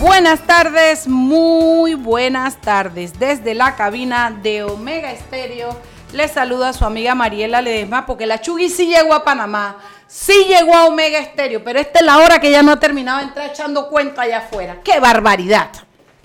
[0.00, 3.18] Buenas tardes, muy buenas tardes.
[3.18, 5.76] Desde la cabina de Omega Estéreo
[6.14, 9.76] les saluda su amiga Mariela Ledesma porque la Chugui sí llegó a Panamá,
[10.06, 13.18] sí llegó a Omega Estéreo, pero esta es la hora que ya no ha terminado
[13.18, 14.78] de entrar echando cuenta allá afuera.
[14.82, 15.68] ¡Qué barbaridad!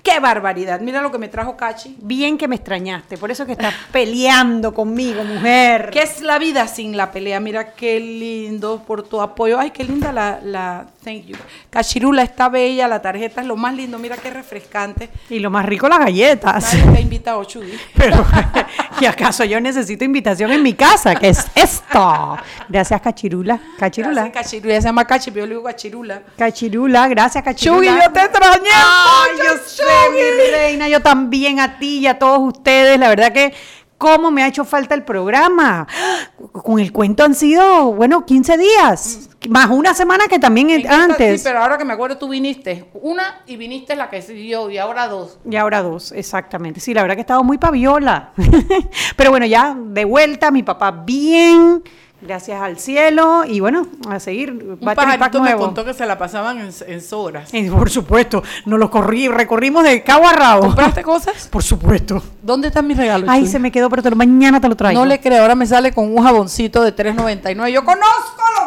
[0.06, 0.78] ¡Qué barbaridad!
[0.78, 1.96] Mira lo que me trajo Cachi.
[2.00, 5.90] Bien que me extrañaste, por eso que estás peleando conmigo, mujer.
[5.92, 7.40] ¿Qué es la vida sin la pelea?
[7.40, 9.58] Mira qué lindo por tu apoyo.
[9.58, 11.36] Ay, qué linda la, la thank you.
[11.70, 13.98] Cachirula está bella, la tarjeta es lo más lindo.
[13.98, 15.10] Mira qué refrescante.
[15.28, 16.72] Y lo más rico, las galletas.
[16.86, 17.76] Nadie te Chuy.
[17.96, 18.24] Pero,
[19.00, 21.16] ¿y acaso yo necesito invitación en mi casa?
[21.16, 22.36] ¿Qué es esto?
[22.68, 23.58] Gracias, Cachirula.
[23.76, 24.22] Cachirula.
[24.22, 24.80] Gracias, Cachirula.
[24.80, 26.22] Se llama Cachi, pero yo le digo Cachirula.
[26.38, 27.92] Cachirula, gracias, Cachirula.
[27.92, 29.95] Chuy, yo te extrañé Ay, mucho, yo sé.
[30.10, 32.98] Mi reina, yo también a ti y a todos ustedes.
[32.98, 33.52] La verdad que
[33.98, 35.86] cómo me ha hecho falta el programa.
[36.52, 41.40] Con el cuento han sido, bueno, 15 días, más una semana que también antes.
[41.40, 44.78] Sí, pero ahora que me acuerdo, tú viniste una y viniste la que siguió y
[44.78, 45.38] ahora dos.
[45.48, 46.80] Y ahora dos, exactamente.
[46.80, 48.32] Sí, la verdad que he estado muy paviola.
[49.16, 51.82] Pero bueno, ya de vuelta, mi papá bien,
[52.20, 53.44] gracias al cielo.
[53.46, 54.50] Y bueno, a seguir.
[54.52, 55.64] Un pajarito me nuevo.
[55.66, 57.52] contó que se la pasaban en, en sobras.
[57.54, 60.62] Y por supuesto, nos lo corrí, recorrimos de cabo a rabo.
[60.62, 61.48] ¿Compraste cosas?
[61.50, 62.22] Por supuesto.
[62.42, 63.28] ¿Dónde están mis regalos?
[63.30, 65.00] Ay, se me quedó, pero te lo- mañana te lo traigo.
[65.00, 67.70] No le creo, ahora me sale con un jaboncito de 3.99.
[67.72, 68.65] Yo conozco lo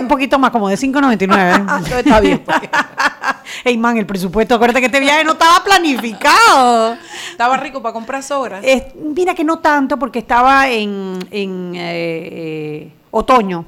[0.00, 1.56] Un poquito más, como de 5.99.
[1.60, 2.38] Entonces está bien.
[2.44, 2.58] pues.
[3.64, 6.96] Ey, man, el presupuesto, acuérdate que este viaje no estaba planificado.
[7.30, 8.62] Estaba rico para comprar sobras.
[8.64, 13.64] Es- mira que no tanto porque estaba en, en, eh, eh, otoño.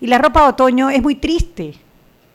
[0.00, 1.74] Y la ropa de otoño es muy triste.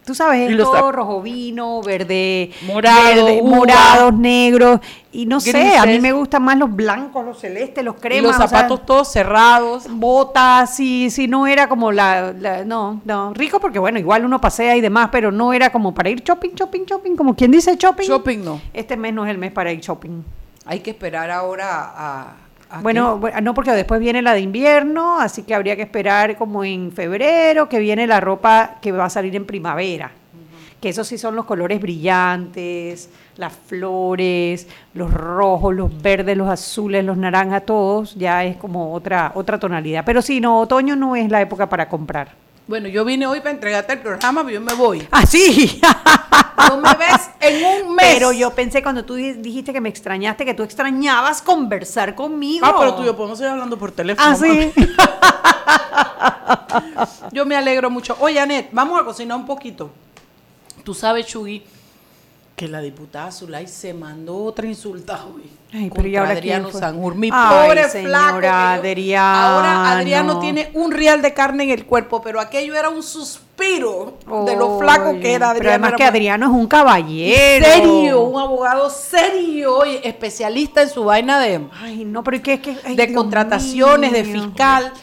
[0.08, 4.80] Tú sabes, Y es todo rojo vino, verde, Morado, verde, morados, negros.
[5.12, 8.24] Y no sé, a mí me gustan más los blancos, los celestes, los y cremas.
[8.24, 9.84] los o sea, zapatos todos cerrados.
[9.90, 14.40] botas, sí, sí, no era como la, la- no, no, rico porque bueno, igual uno
[14.40, 17.76] pasea y demás, pero no era como para ir shopping, shopping, shopping, como quien dice
[17.76, 18.08] shopping.
[18.08, 18.62] Shopping no.
[18.74, 20.24] Este mes no es el mes para ir shopping.
[20.66, 21.68] Hay que esperar ahora
[21.98, 22.36] a.
[22.82, 26.64] Bueno, bu- no, porque después viene la de invierno, así que habría que esperar como
[26.64, 30.12] en febrero, que viene la ropa que va a salir en primavera.
[30.82, 37.04] Que esos sí son los colores brillantes, las flores, los rojos, los verdes, los azules,
[37.04, 40.04] los naranjas, todos, ya es como otra, otra tonalidad.
[40.06, 42.30] Pero sí, no, otoño no es la época para comprar.
[42.68, 45.08] Bueno, yo vine hoy para entregarte el programa, pero yo me voy.
[45.12, 45.80] ¡Ah, sí!
[46.70, 48.08] No me ves en un mes.
[48.16, 52.66] Pero yo pensé cuando tú di- dijiste que me extrañaste, que tú extrañabas conversar conmigo.
[52.66, 54.28] Ah, pero tú y yo podemos seguir hablando por teléfono.
[54.28, 54.74] Ah, sí.
[57.32, 58.18] Yo me alegro mucho.
[58.20, 59.92] Oye, Anet, vamos a cocinar un poquito.
[60.84, 61.64] Tú sabes, Chugui,
[62.58, 65.44] que la diputada Zulay se mandó otra insulta hoy.
[65.72, 66.72] Ay, pero ¿y ahora Adriano?
[66.72, 68.48] Sanjur, mi Ay, pobre señora flaco.
[68.56, 69.38] Adriano.
[69.38, 74.18] Ahora Adriano tiene un real de carne en el cuerpo, pero aquello era un suspiro
[74.48, 75.58] de lo flaco que era Adriano.
[75.60, 77.64] Pero además Era que Adriano es un caballero.
[77.66, 82.54] Serio, un abogado serio, y especialista en su vaina de, Ay, no, pero es que
[82.54, 82.76] es que.
[82.84, 84.94] ay, de Dios contrataciones, de fiscal.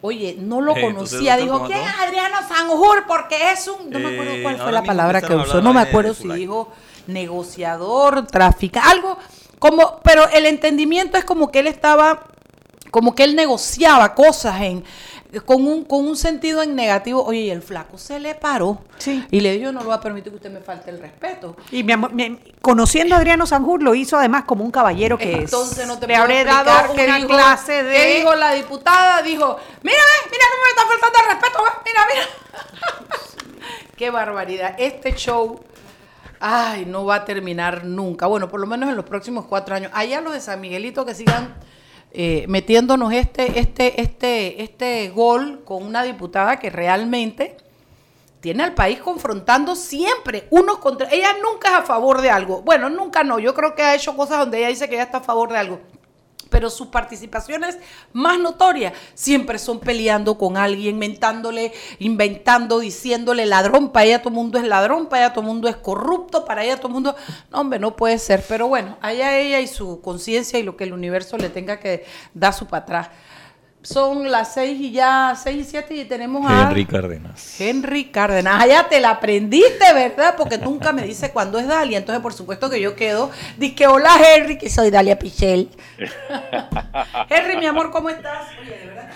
[0.00, 1.36] Oye, no lo Eh, conocía.
[1.36, 1.94] Dijo, ¿cómo ¿quién es?
[2.02, 3.04] Adriano Sanjur?
[3.06, 3.90] Porque es un.
[3.90, 5.60] No me acuerdo Eh, cuál fue ahora la palabra que usó.
[5.60, 6.72] No me acuerdo si dijo
[7.06, 9.18] negociador, traficante, algo
[9.58, 10.00] como.
[10.02, 12.24] Pero el entendimiento es como que él estaba.
[12.90, 14.84] Como que él negociaba cosas en.
[15.46, 17.24] Con un, con un sentido en negativo.
[17.24, 18.78] Oye, y el flaco se le paró.
[18.98, 19.26] Sí.
[19.32, 21.56] Y le dijo, yo no le voy a permitir que usted me falte el respeto.
[21.72, 25.32] Y mi amor, mi- conociendo a Adriano Sanjur, lo hizo además como un caballero que
[25.38, 25.86] Entonces es.
[25.88, 27.96] no te puedo habré dado una dijo- clase de.
[27.96, 29.22] ¿Qué dijo la diputada?
[29.22, 29.98] Dijo, mira,
[30.30, 33.16] mira cómo me está faltando el respeto, mira, mira.
[33.96, 34.74] qué barbaridad.
[34.78, 35.60] Este show,
[36.40, 38.26] ay, no va a terminar nunca.
[38.26, 39.90] Bueno, por lo menos en los próximos cuatro años.
[39.94, 41.54] Allá los de San Miguelito que sigan
[42.16, 47.56] eh, metiéndonos este, este, este, este gol con una diputada que realmente
[48.38, 52.88] tiene al país confrontando siempre unos contra ella nunca es a favor de algo bueno
[52.88, 55.22] nunca no yo creo que ha hecho cosas donde ella dice que ella está a
[55.22, 55.80] favor de algo
[56.54, 57.78] pero sus participaciones
[58.12, 64.36] más notorias siempre son peleando con alguien, mentándole, inventando, diciéndole ladrón, para ella todo el
[64.36, 67.16] mundo es ladrón, para ella todo el mundo es corrupto, para ella todo el mundo,
[67.50, 70.84] no hombre, no puede ser, pero bueno, allá ella y su conciencia y lo que
[70.84, 73.08] el universo le tenga que dar su para atrás.
[73.84, 76.62] Son las seis y ya, seis y siete y tenemos a...
[76.62, 77.60] Henry Cárdenas.
[77.60, 78.62] Henry Cárdenas.
[78.62, 80.36] Ah, ya te la aprendiste, ¿verdad?
[80.38, 81.98] Porque nunca me dice cuándo es Dalia.
[81.98, 83.30] Entonces, por supuesto que yo quedo.
[83.58, 85.68] Dice hola, Henry, que soy Dalia Pichel.
[87.28, 88.48] Henry, mi amor, ¿cómo estás?
[88.58, 89.10] Oye, de verdad.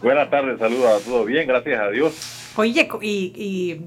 [0.00, 1.26] Buenas tardes, saludos a todos.
[1.26, 2.43] Bien, gracias a Dios.
[2.56, 3.80] Oye, y, y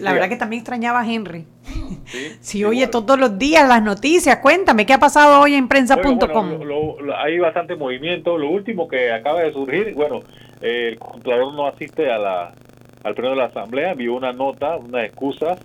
[0.00, 1.44] la verdad que también extrañaba a Henry.
[2.06, 4.38] Sí, Sí, oye, todos los días las noticias.
[4.38, 6.58] Cuéntame, ¿qué ha pasado hoy en prensa.com?
[6.58, 6.64] Bueno,
[7.00, 8.38] lo- hay bastante movimiento.
[8.38, 10.20] Lo último que acaba de surgir, bueno,
[10.62, 12.52] eh, el Contralor no asiste a la,
[13.02, 15.58] al pleno de la Asamblea, envió una nota, unas excusas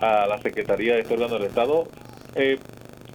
[0.00, 1.88] a la Secretaría de este órgano del Estado
[2.34, 2.58] eh,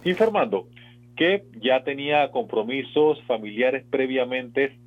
[0.04, 0.68] informando
[1.16, 4.78] que ya tenía compromisos familiares previamente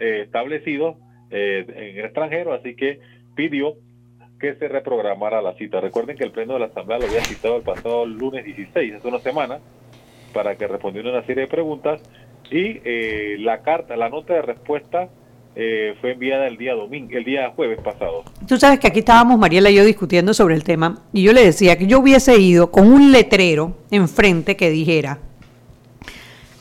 [0.00, 0.96] eh, establecidos
[1.30, 2.98] eh, en el extranjero, así que
[3.36, 3.74] pidió
[4.40, 5.80] que se reprogramara la cita.
[5.80, 9.08] Recuerden que el Pleno de la Asamblea lo había citado el pasado lunes 16, hace
[9.08, 9.58] una semana,
[10.32, 12.02] para que respondiera una serie de preguntas
[12.50, 15.08] y eh, la carta, la nota de respuesta
[15.54, 18.24] eh, fue enviada el día domingo, el día jueves pasado.
[18.46, 21.44] Tú sabes que aquí estábamos Mariela y yo discutiendo sobre el tema y yo le
[21.44, 25.18] decía que yo hubiese ido con un letrero enfrente que dijera,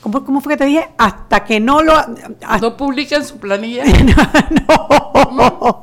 [0.05, 0.87] ¿cómo, cómo fue que te dije?
[0.99, 1.95] Hasta que no lo...
[1.97, 3.83] hasta- No publiquen su planilla.
[4.69, 5.81] no,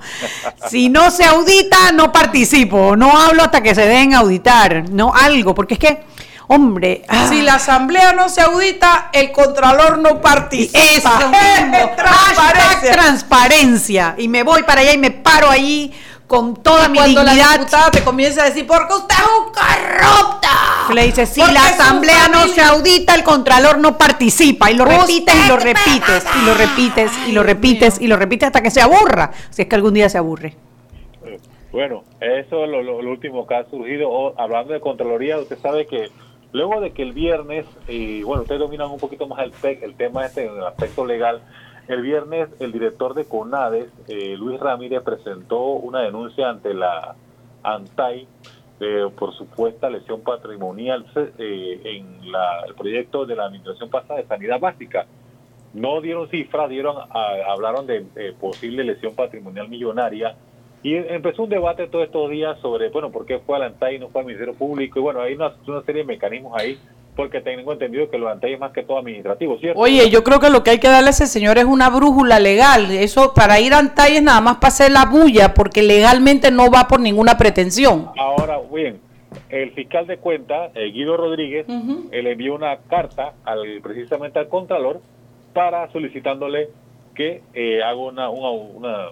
[0.69, 5.13] si no se audita, no participo, no hablo hasta que se den a auditar, no
[5.13, 6.05] algo, porque es que,
[6.47, 10.79] hombre, ah, Si la asamblea no se audita, el contralor no participa.
[10.79, 11.11] Eso
[11.97, 12.93] Transparencia.
[12.93, 14.15] transparencia.
[14.19, 15.93] Y me voy para allá y me paro allí
[16.33, 17.59] con toda mi Cuando la dignidad.
[17.59, 20.49] diputada te comienza a decir, porque usted es un corrupto.
[20.95, 24.71] Le dice, si Porque la asamblea no se audita, el contralor no participa.
[24.71, 28.17] Y lo Usted repites y lo repites y lo repites y lo repites y lo
[28.17, 29.31] repites hasta que se aburra.
[29.51, 30.57] Si es que algún día se aburre.
[31.71, 34.09] Bueno, eso es lo, lo- lo último que ha surgido.
[34.11, 36.11] O, hablando de Contraloría, usted sabe que
[36.53, 39.53] luego de que el viernes, y bueno, ustedes dominan un poquito más el,
[39.83, 41.43] el tema este en el aspecto legal,
[41.89, 47.15] el viernes el director de CONADES, eh, Luis Ramírez, presentó una denuncia ante la
[47.63, 48.29] ANTAI
[48.81, 51.07] eh, por supuesta lesión patrimonial
[51.39, 55.07] eh, en la- el proyecto de la administración pasada de sanidad básica.
[55.73, 60.37] No dieron cifras, dieron, a- hablaron de eh, posible lesión patrimonial millonaria
[60.83, 63.99] y empezó un debate todos estos días sobre, bueno, por qué fue al ANTAI y
[64.01, 64.99] no fue al Ministerio Público.
[64.99, 65.53] Y bueno, hay una
[65.87, 66.77] serie de mecanismos ahí,
[67.15, 69.79] porque tengo entendido que lo ANTAI es más que todo administrativo, ¿cierto?
[69.81, 72.39] Oye, yo creo que lo que hay que darle a ese señor es una brújula
[72.39, 72.91] legal.
[72.91, 76.71] Eso para ir a Antay es nada más para hacer la bulla, porque legalmente no
[76.71, 78.09] va por ninguna pretensión.
[78.17, 78.99] Ahora, bien,
[79.51, 82.09] el fiscal de cuenta, eh, Guido Rodríguez, Ujú.
[82.13, 85.01] él envió una carta al precisamente al Contralor
[85.53, 86.71] para solicitándole
[87.15, 89.09] que eh, haga una, una, una-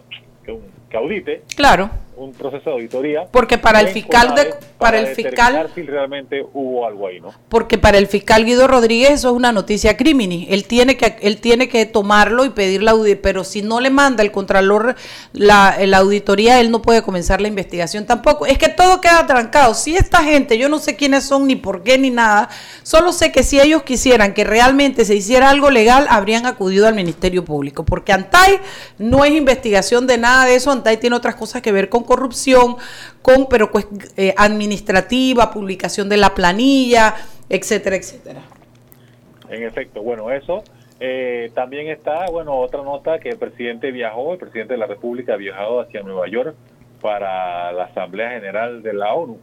[0.48, 3.24] un- que audite Claro, un proceso de auditoría.
[3.30, 7.32] Porque para el fiscal de- para el fiscal- si realmente hubo algo ahí, ¿no?
[7.48, 10.46] porque para el fiscal Guido Rodríguez eso es una noticia crimini.
[10.50, 13.88] Él tiene que él tiene que tomarlo y pedir la auditoría, pero si no le
[13.90, 14.96] manda el contralor
[15.32, 18.44] la, la auditoría, él no puede comenzar la investigación tampoco.
[18.46, 19.72] Es que todo queda trancado.
[19.74, 22.48] Si esta gente, yo no sé quiénes son ni por qué ni nada,
[22.82, 26.94] solo sé que si ellos quisieran que realmente se hiciera algo legal, habrían acudido al
[26.94, 28.58] Ministerio Público, porque Antay
[28.98, 32.76] no es investigación de nada de eso, Antay tiene otras cosas que ver con corrupción,
[33.22, 33.86] con pero pues,
[34.16, 37.14] eh, administrativa, publicación de la planilla,
[37.48, 38.40] etcétera, etcétera.
[39.48, 40.62] En efecto, bueno, eso.
[41.00, 45.34] Eh, también está, bueno, otra nota que el presidente viajó, el presidente de la República
[45.34, 46.54] ha viajado hacia Nueva York
[47.00, 49.38] para la Asamblea General de la ONU.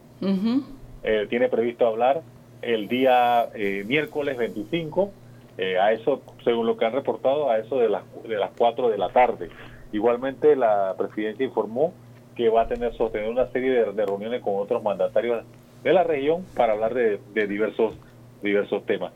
[1.02, 2.22] Eh, tiene previsto hablar
[2.62, 5.10] el día eh, miércoles 25,
[5.58, 8.90] eh, a eso, según lo que han reportado, a eso de las, de las 4
[8.90, 9.48] de la tarde.
[9.92, 11.92] Igualmente, la presidencia informó
[12.36, 15.44] que va a tener sostener una serie de, de reuniones con otros mandatarios
[15.82, 17.94] de la región para hablar de, de diversos,
[18.42, 19.12] diversos temas.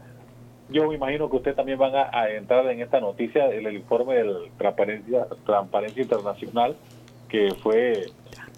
[0.70, 3.74] Yo me imagino que ustedes también van a, a entrar en esta noticia, el, el
[3.74, 6.74] informe del Transparencia, Transparencia Internacional
[7.28, 8.06] que fue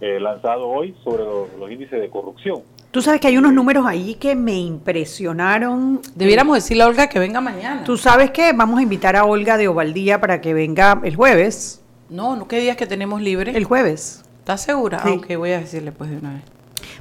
[0.00, 2.62] eh, lanzado hoy sobre los- los índices de corrupción.
[2.90, 6.00] Tú sabes que hay unos números ahí que me impresionaron.
[6.14, 7.84] Debiéramos decirle a Olga que venga mañana.
[7.84, 11.83] Tú sabes que vamos a invitar a Olga de Ovaldía para que venga el jueves.
[12.10, 13.52] No, no, ¿qué días que tenemos libre?
[13.56, 14.22] El jueves.
[14.40, 15.00] ¿Estás segura?
[15.02, 15.08] Sí.
[15.10, 16.42] Ah, ok, voy a decirle pues de una vez.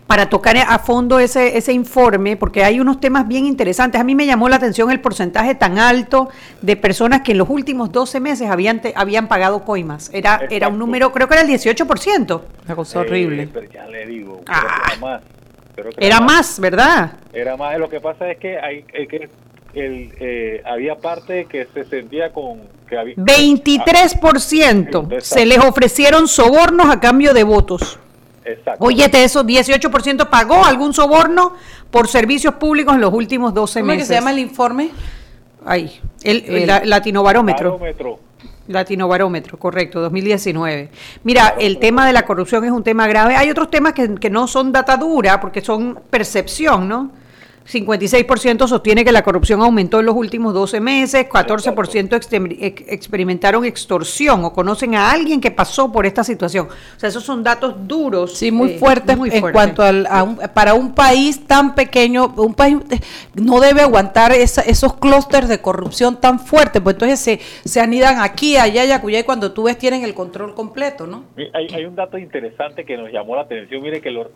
[0.07, 3.99] para tocar a fondo ese, ese informe, porque hay unos temas bien interesantes.
[3.99, 6.29] A mí me llamó la atención el porcentaje tan alto
[6.61, 10.09] de personas que en los últimos 12 meses habían, te- habían pagado coimas.
[10.13, 12.41] Era, era un número, creo que era el 18%.
[12.65, 13.49] Una cosa Eh, horrible.
[13.53, 14.81] pero ya le digo, creo Ah.
[14.87, 15.21] que era más.
[15.75, 17.13] Creo que Era más, ¿verdad?
[17.33, 17.77] Era más.
[17.77, 19.29] Lo que pasa es que hay es que
[19.73, 26.89] el, eh, había parte que se sentía con que había 23% se les ofrecieron sobornos
[26.89, 27.99] a cambio de votos.
[28.45, 28.85] Ah, exacto.
[28.85, 31.53] Óyete, eso, 18% pagó algún soborno
[31.91, 34.07] por servicios públicos en los últimos 12 ¿Cómo es que meses.
[34.09, 34.91] se llama el informe?
[35.65, 37.71] Ahí, el, el El- la- latinobarómetro.
[37.73, 38.19] Barómetro.
[38.67, 40.89] Latinobarómetro, correcto, 2019.
[41.23, 43.35] Mira, el tema de la corrupción es un tema grave.
[43.35, 47.11] Hay otros temas que, que no son data dura, porque son percepción, ¿no?
[47.69, 54.53] 56% sostiene que la corrupción aumentó en los últimos 12 meses, 14% experimentaron extorsión o
[54.53, 56.67] conocen a alguien que pasó por esta situación.
[56.67, 58.33] O sea, esos son datos duros.
[58.33, 62.53] Sí, muy eh, fuertes muy en cuanto al, a para un país tan pequeño, un
[62.53, 62.77] país
[63.33, 68.57] no debe aguantar esos clústeres de corrupción tan fuertes, pues entonces se, se anidan aquí,
[68.57, 71.25] allá y acullá y cuando tú ves tienen el control completo, ¿no?
[71.53, 74.31] Hay, un dato interesante que nos llamó la atención, mire que lo,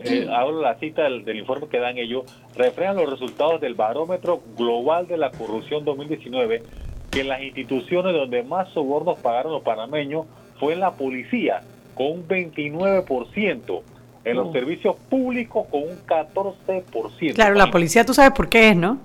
[0.00, 2.24] eh, hablo la cita del, del informe que dan ellos,
[2.56, 6.62] reflejan los resultados del barómetro global de la corrupción 2019,
[7.10, 10.26] que en las instituciones donde más sobornos pagaron los panameños
[10.58, 11.62] fue en la policía,
[11.94, 13.82] con un 29%,
[14.24, 17.34] en los servicios públicos con un 14%.
[17.34, 18.98] Claro, la policía tú sabes por qué es, ¿no?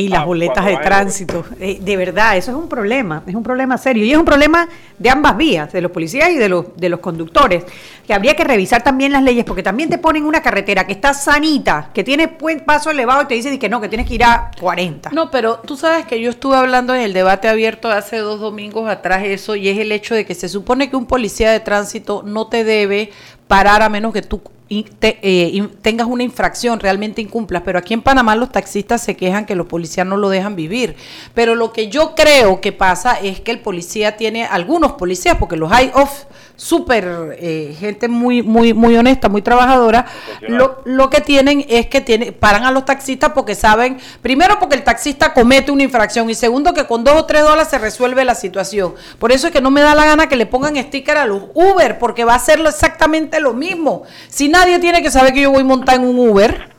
[0.00, 1.44] Y las ah, boletas de tránsito.
[1.60, 4.04] Eh, de verdad, eso es un problema, es un problema serio.
[4.04, 6.98] Y es un problema de ambas vías, de los policías y de los, de los
[6.98, 7.64] conductores.
[8.04, 11.14] Que habría que revisar también las leyes, porque también te ponen una carretera que está
[11.14, 12.28] sanita, que tiene
[12.66, 15.10] paso elevado y te dicen que no, que tienes que ir a 40.
[15.10, 18.90] No, pero tú sabes que yo estuve hablando en el debate abierto hace dos domingos
[18.90, 22.22] atrás eso, y es el hecho de que se supone que un policía de tránsito
[22.24, 23.10] no te debe
[23.46, 27.62] parar a menos que tú eh, tengas una infracción, realmente incumplas.
[27.64, 30.96] Pero aquí en Panamá los taxistas se quejan que los policías no lo dejan vivir.
[31.34, 35.56] Pero lo que yo creo que pasa es que el policía tiene, algunos policías, porque
[35.56, 36.24] los hay off,
[36.56, 40.06] súper eh, gente muy, muy, muy honesta, muy trabajadora,
[40.40, 44.76] lo, lo, que tienen es que tiene, paran a los taxistas porque saben, primero porque
[44.76, 48.24] el taxista comete una infracción y segundo que con dos o tres dólares se resuelve
[48.24, 48.94] la situación.
[49.18, 51.44] Por eso es que no me da la gana que le pongan sticker a los
[51.54, 54.02] Uber, porque va a ser exactamente lo mismo.
[54.28, 56.72] Si nadie tiene que saber que yo voy a montar en un Uber.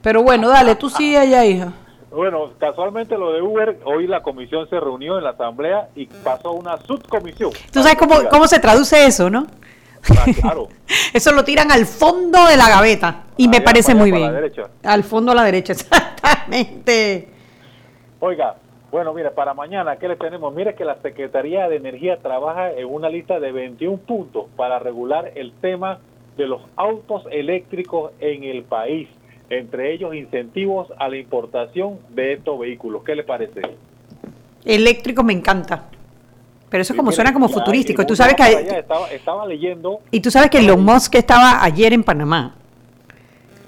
[0.00, 1.72] Pero bueno, dale, tú sigue allá, hija.
[2.10, 6.52] Bueno, casualmente lo de Uber, hoy la comisión se reunió en la asamblea y pasó
[6.52, 7.50] una subcomisión.
[7.72, 9.46] ¿Tú sabes cómo, cómo se traduce eso, no?
[10.10, 10.68] Ah, claro.
[11.12, 14.32] eso lo tiran al fondo de la gaveta y me parece muy bien.
[14.82, 17.28] Al fondo a la derecha, exactamente.
[18.20, 18.56] Oiga,
[18.90, 20.54] bueno, mire, para mañana, ¿qué le tenemos?
[20.54, 25.32] Mire que la Secretaría de Energía trabaja en una lista de 21 puntos para regular
[25.34, 25.98] el tema
[26.38, 29.08] de los autos eléctricos en el país,
[29.50, 33.02] entre ellos incentivos a la importación de estos vehículos.
[33.04, 33.62] ¿Qué le parece?
[34.64, 35.84] Eléctrico me encanta.
[36.68, 38.02] Pero eso como suena como futurístico.
[38.02, 38.84] Y tú sabes que
[39.16, 40.00] estaba, leyendo.
[40.10, 42.54] Y tú sabes que Elon Musk estaba ayer en Panamá.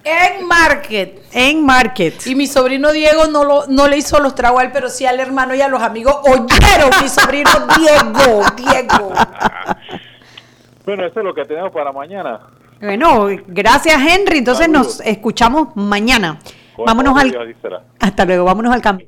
[0.05, 1.23] En Market.
[1.33, 2.27] En Market.
[2.27, 5.07] Y mi sobrino Diego no, lo, no le hizo los tragos a él, pero sí
[5.07, 8.43] al hermano y a los amigos oyeron mi sobrino Diego.
[8.57, 9.13] Diego.
[10.87, 12.41] bueno, eso es lo que tenemos para mañana.
[12.81, 14.39] Bueno, gracias Henry.
[14.39, 16.41] Entonces nos escuchamos mañana.
[16.79, 17.57] vámonos al...
[17.99, 19.07] Hasta luego, vámonos al cambio.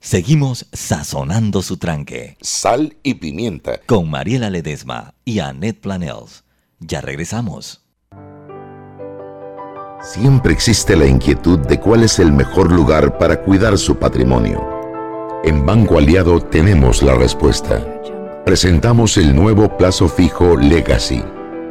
[0.00, 2.36] Seguimos sazonando su tranque.
[2.40, 3.80] Sal y pimienta.
[3.86, 6.44] Con Mariela Ledesma y Annette Planels.
[6.78, 7.84] Ya regresamos.
[10.00, 14.64] Siempre existe la inquietud de cuál es el mejor lugar para cuidar su patrimonio.
[15.42, 17.84] En Banco Aliado tenemos la respuesta.
[18.44, 21.24] Presentamos el nuevo plazo fijo Legacy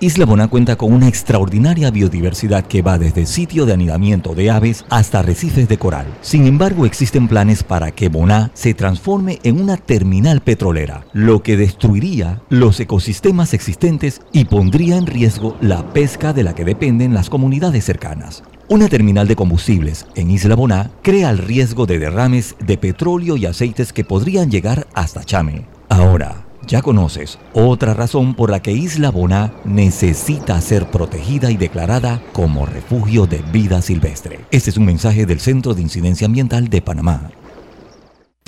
[0.00, 4.84] Isla Boná cuenta con una extraordinaria biodiversidad que va desde sitio de anidamiento de aves
[4.90, 6.06] hasta arrecifes de coral.
[6.20, 11.56] Sin embargo, existen planes para que Boná se transforme en una terminal petrolera, lo que
[11.56, 17.30] destruiría los ecosistemas existentes y pondría en riesgo la pesca de la que dependen las
[17.30, 18.42] comunidades cercanas.
[18.68, 23.46] Una terminal de combustibles en Isla Boná crea el riesgo de derrames de petróleo y
[23.46, 25.66] aceites que podrían llegar hasta Chame.
[25.88, 32.22] Ahora, ya conoces otra razón por la que Isla Boná necesita ser protegida y declarada
[32.32, 34.40] como refugio de vida silvestre.
[34.50, 37.30] Este es un mensaje del Centro de Incidencia Ambiental de Panamá.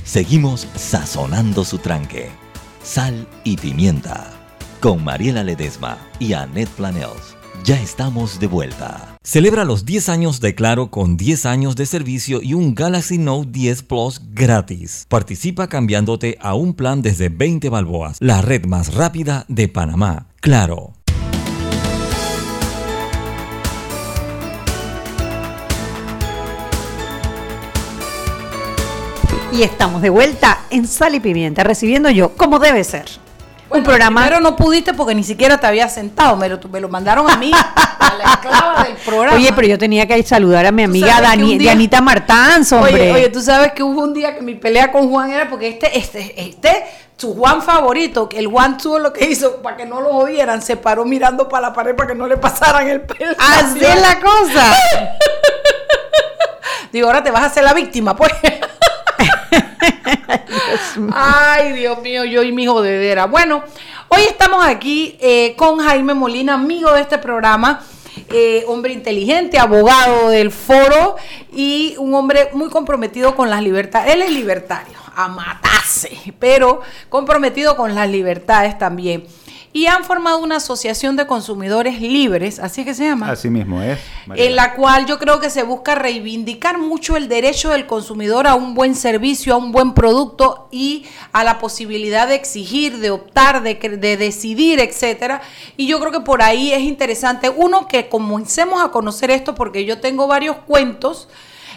[0.04, 2.28] Seguimos sazonando su tranque.
[2.82, 4.30] Sal y pimienta.
[4.80, 7.37] Con Mariela Ledesma y Annette Planels.
[7.64, 9.15] Ya estamos de vuelta.
[9.28, 13.49] Celebra los 10 años de Claro con 10 años de servicio y un Galaxy Note
[13.50, 15.04] 10 Plus gratis.
[15.09, 20.28] Participa cambiándote a un plan desde 20 balboas, la red más rápida de Panamá.
[20.40, 20.92] Claro.
[29.52, 33.25] Y estamos de vuelta en Sal y Pimienta, recibiendo yo, como debe ser.
[33.70, 34.25] Un programa.
[34.25, 36.37] Pero no pudiste porque ni siquiera te había sentado.
[36.37, 37.50] Me lo, me lo mandaron a mí,
[37.99, 39.37] a la esclava del programa.
[39.37, 42.94] Oye, pero yo tenía que saludar a mi amiga Dani, día- Dianita Martans, hombre.
[42.94, 45.68] Oye, oye, tú sabes que hubo un día que mi pelea con Juan era porque
[45.68, 46.85] este, este, este,
[47.16, 50.61] su Juan favorito, que el Juan tuvo lo que hizo para que no lo odiaran,
[50.62, 53.32] se paró mirando para la pared para que no le pasaran el pelo.
[53.38, 54.76] Así es la cosa.
[56.92, 58.32] Digo, ahora te vas a hacer la víctima, pues.
[61.12, 63.26] Ay, Dios mío, yo y mi jodedera.
[63.26, 63.62] Bueno,
[64.08, 67.82] hoy estamos aquí eh, con Jaime Molina, amigo de este programa.
[68.30, 71.16] eh, hombre inteligente, abogado del foro
[71.52, 74.14] y un hombre muy comprometido con las libertades.
[74.14, 79.26] Él es libertario, a matarse, pero comprometido con las libertades también.
[79.76, 83.83] Y han formado una asociación de consumidores libres, así es que se llama Así mismo
[83.83, 83.99] es.
[84.35, 88.54] en la cual yo creo que se busca reivindicar mucho el derecho del consumidor a
[88.54, 93.62] un buen servicio, a un buen producto y a la posibilidad de exigir, de optar,
[93.62, 95.42] de, de decidir, etcétera.
[95.76, 99.85] Y yo creo que por ahí es interesante, uno, que comencemos a conocer esto, porque
[99.85, 101.28] yo tengo varios cuentos.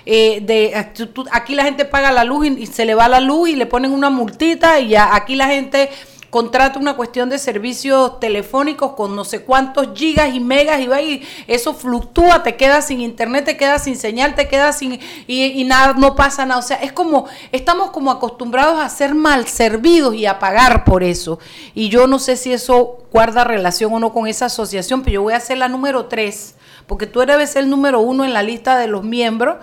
[0.05, 3.19] eh, de tú- aquí la gente paga la luz y, y se le va la
[3.19, 5.89] luz y le ponen una multita y ya aquí la gente
[6.29, 11.01] contrata una cuestión de servicios telefónicos con no sé cuántos gigas y megas y va
[11.01, 15.63] y eso fluctúa, te quedas sin internet, te quedas sin señal, te quedas sin y,
[15.65, 16.59] nada, no pasa nada.
[16.59, 21.03] O sea, es como, estamos como acostumbrados a ser mal servidos y a pagar por
[21.03, 21.39] eso.
[21.73, 25.21] Y yo no sé si eso guarda relación o no con esa asociación, pero yo
[25.23, 28.77] voy a ser la número tres, porque tú ser el número uno en la lista
[28.77, 29.57] de los miembros.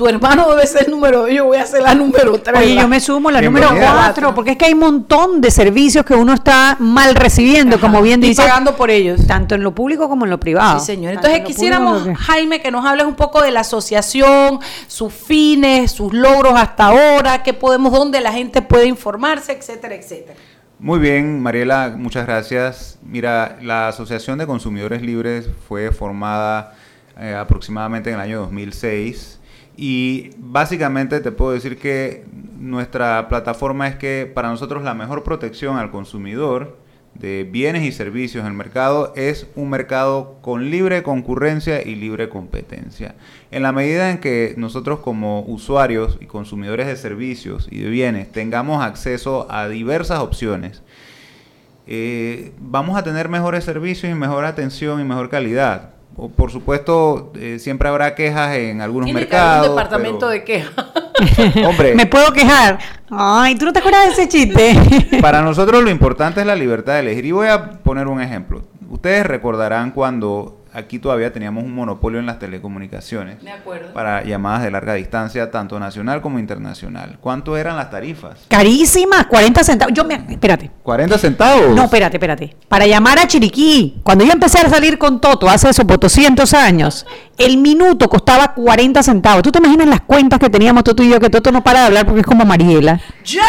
[0.00, 2.58] Tu hermano debe ser el número yo voy a ser la número tres.
[2.58, 3.92] Oye, la- yo me sumo la número Bienvenida.
[3.98, 8.00] cuatro, porque es que hay un montón de servicios que uno está mal recibiendo, como
[8.00, 9.26] bien y dice, pagando por ellos.
[9.26, 10.80] tanto en lo público como en lo privado.
[10.80, 11.12] Sí, señor.
[11.12, 15.12] Tanto Entonces en quisiéramos, público Jaime, que nos hables un poco de la asociación, sus
[15.12, 20.38] fines, sus logros hasta ahora, qué podemos, dónde la gente puede informarse, etcétera, etcétera.
[20.78, 22.98] Muy bien, Mariela, muchas gracias.
[23.02, 26.72] Mira, la Asociación de Consumidores Libres fue formada
[27.20, 29.39] eh, aproximadamente en el año 2006
[29.82, 32.26] y básicamente te puedo decir que
[32.58, 36.76] nuestra plataforma es que para nosotros la mejor protección al consumidor
[37.14, 42.28] de bienes y servicios en el mercado es un mercado con libre concurrencia y libre
[42.28, 43.14] competencia.
[43.50, 48.30] En la medida en que nosotros como usuarios y consumidores de servicios y de bienes
[48.30, 50.82] tengamos acceso a diversas opciones,
[51.86, 55.99] eh, vamos a tener mejores servicios y mejor atención y mejor calidad.
[56.22, 59.68] O, Por supuesto, eh, siempre habrá quejas en algunos Tiene mercados.
[59.68, 60.70] un departamento pero- de queja.
[61.66, 62.78] Hombre, ¿Me puedo quejar?
[63.10, 65.18] Ay, ¿tú no te acuerdas de ese chiste?
[65.22, 67.24] Para nosotros lo importante es la libertad de elegir.
[67.24, 68.62] Y voy a poner un ejemplo.
[68.90, 73.92] Ustedes recordarán cuando aquí todavía teníamos un monopolio en las telecomunicaciones De acuerdo.
[73.92, 77.18] para llamadas de larga distancia, tanto nacional como internacional.
[77.20, 78.38] ¿Cuánto eran las tarifas?
[78.48, 79.94] Carísimas, 40 centavos.
[79.94, 80.70] Yo me, espérate.
[80.82, 81.74] 40 centavos.
[81.74, 82.56] No, espérate, espérate.
[82.68, 87.06] Para llamar a Chiriquí, cuando yo empecé a salir con Toto hace esos 200 años,
[87.40, 89.42] el minuto costaba 40 centavos.
[89.42, 91.18] ¿Tú te imaginas las cuentas que teníamos Toto y yo?
[91.20, 93.00] Que Toto no para de hablar porque es como Mariela.
[93.24, 93.42] ¡Ya!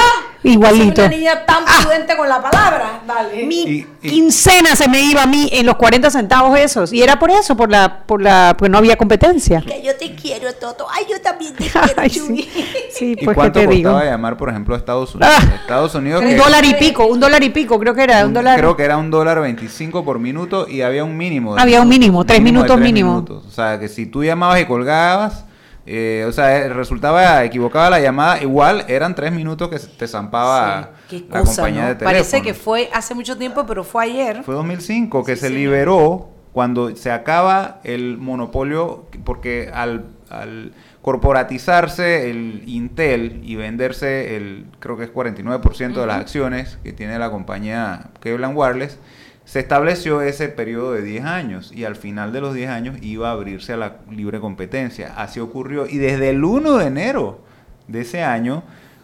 [0.43, 0.95] Igualito.
[1.03, 3.01] Soy una niña tan prudente con la palabra.
[3.05, 3.45] Dale.
[3.45, 6.91] Mi Y- y- quincena se me iba a mí en los 40 centavos esos.
[6.91, 9.61] Y era por eso, por la, por la, porque no había competencia.
[9.61, 10.87] Que yo te quiero, Toto.
[10.91, 12.49] Ay, yo también te Ay, quiero, sí,
[12.91, 13.91] sí, ¿Y pues qué cuánto te digo.
[13.91, 15.31] costaba llamar, por ejemplo, a Estados Unidos?
[15.37, 15.55] Ah.
[15.61, 18.57] Estados Unidos Un dólar y pico, un dólar y pico, creo que era, un dólar.
[18.57, 21.55] Creo que era un dólar 25 por minuto y había un mínimo.
[21.55, 23.11] Había un mínimo, tres minutos tres mínimo.
[23.11, 23.43] minutos.
[23.47, 25.45] O sea, que si tú llamabas y colgabas,
[25.87, 28.39] Eh, o sea, eh, resultaba equivocada la llamada.
[28.41, 31.87] Igual eran tres minutos que te zampaba la cosa, compañía ¿no?
[31.87, 32.17] de teléfono.
[32.17, 34.43] Parece que fue hace mucho tiempo, pero fue ayer.
[34.43, 42.63] Fue 2005 que se liberó cuando se acaba el monopolio, porque al, al corporatizarse el
[42.67, 48.11] Intel y venderse el, creo que es 49% de las acciones que tiene la compañía
[48.19, 48.99] Cleveland Wireless,
[49.45, 53.29] se estableció ese periodo de 10 años y al final de los 10 años iba
[53.29, 55.13] a abrirse a la libre competencia.
[55.17, 57.41] Así ocurrió y desde el 1 de enero
[57.87, 58.63] de ese año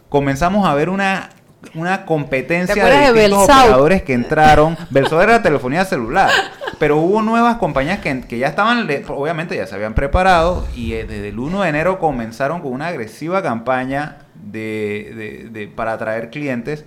[0.10, 1.30] comenzamos a ver una
[1.73, 3.63] una competencia ¿Te de de distintos Belsau?
[3.65, 4.78] operadores que entraron.
[4.91, 6.30] Belsau era telefonía celular,
[6.80, 11.06] pero hubo nuevas compañías que, que ya estaban, obviamente ya se habían preparado y eh,
[11.06, 16.30] desde el 1 de enero comenzaron con una agresiva campaña de, de- de- para atraer
[16.30, 16.86] clientes.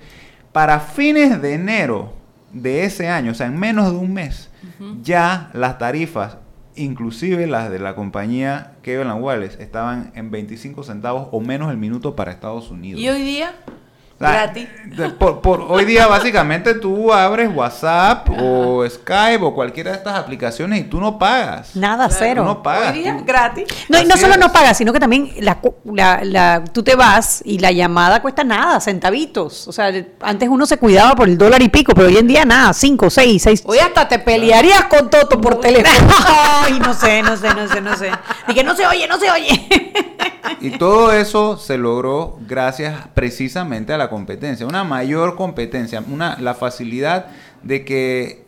[0.52, 2.14] Para fines de enero
[2.52, 4.50] de ese año, o sea, en menos de un mes,
[5.02, 6.38] ya las tarifas,
[6.74, 12.16] inclusive las de la compañía Cleveland Wireless, estaban en 25 centavos o menos el minuto
[12.16, 13.00] para Estados Unidos.
[13.00, 13.54] ¿Y hoy día?
[14.22, 14.68] Ah, Gratis.
[15.18, 20.80] Por, por- hoy día básicamente tú abres WhatsApp o Skype o cualquiera de estas aplicaciones
[20.80, 21.74] y tú no pagas.
[21.74, 22.42] Nada, cero.
[22.42, 22.92] Tú no pagas.
[22.92, 23.64] Hoy día, tú- gratis.
[23.88, 24.38] No, y no solo es.
[24.40, 28.44] no pagas, sino que también la, la- la- tú te vas y la llamada cuesta
[28.44, 29.66] nada, centavitos.
[29.68, 32.44] O sea, antes uno se cuidaba por el dólar y pico, pero hoy en día
[32.44, 33.62] nada, cinco, seis, seis.
[33.64, 36.12] Hoy hasta te pelearías con Toto por teléfono.
[36.66, 38.10] Ay, no sé, no sé, no sé, no sé.
[38.48, 39.92] Y que no se oye, no se oye.
[40.60, 46.54] Y todo eso se logró gracias precisamente a la competencia, una mayor competencia, una, la
[46.54, 47.26] facilidad
[47.62, 48.44] de que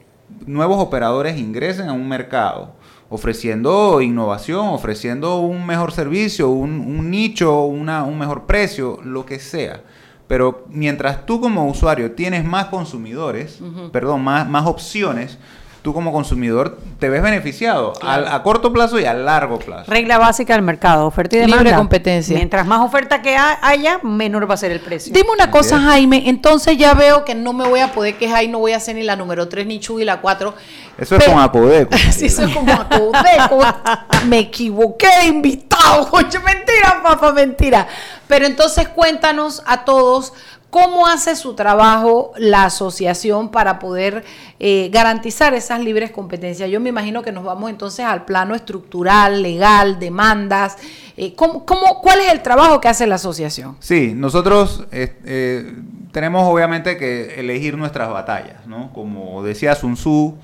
[0.47, 2.75] nuevos operadores ingresen a un mercado,
[3.09, 9.39] ofreciendo innovación, ofreciendo un mejor servicio, un, un nicho, una, un mejor precio, lo que
[9.39, 9.83] sea.
[10.27, 13.61] Pero mientras tú como usuario tienes más consumidores,
[13.93, 15.39] perdón, más, más opciones,
[15.83, 19.90] tú como consumidor te ves beneficiado al- a corto plazo y a largo plazo.
[19.90, 21.77] Regla básica del mercado, oferta y Libre demanda.
[21.77, 22.37] competencia.
[22.37, 25.12] Mientras más oferta que ha- haya, menor va a ser el precio.
[25.12, 26.29] Dime una cosa, Jaime.
[26.29, 28.95] Entonces ya veo que no me voy a poder quejar y no voy a hacer
[28.95, 30.55] ni la número 3, ni Chu y la 4.
[30.99, 31.97] Eso es con Apodeco.
[32.12, 33.61] Sí, eso es como Acodeco.
[34.29, 36.09] Me equivoqué de invitado.
[36.12, 37.88] Oye, mentira, papá, mentira.
[38.29, 40.33] Pero entonces cuéntanos a todos
[40.73, 44.25] cómo hace su trabajo la asociación para poder
[44.59, 46.71] eh, garantizar esas libres competencias.
[46.71, 50.79] Yo me imagino que nos vamos entonces al plano estructural, legal, demandas.
[51.19, 53.77] Eh, ¿cómo, cómo, cuál es el trabajo que hace la asociación?
[53.81, 55.75] Sí, nosotros eh,
[56.11, 58.95] tenemos obviamente que elegir nuestras batallas, ¿no?
[58.95, 60.39] Como decía Sun Tzu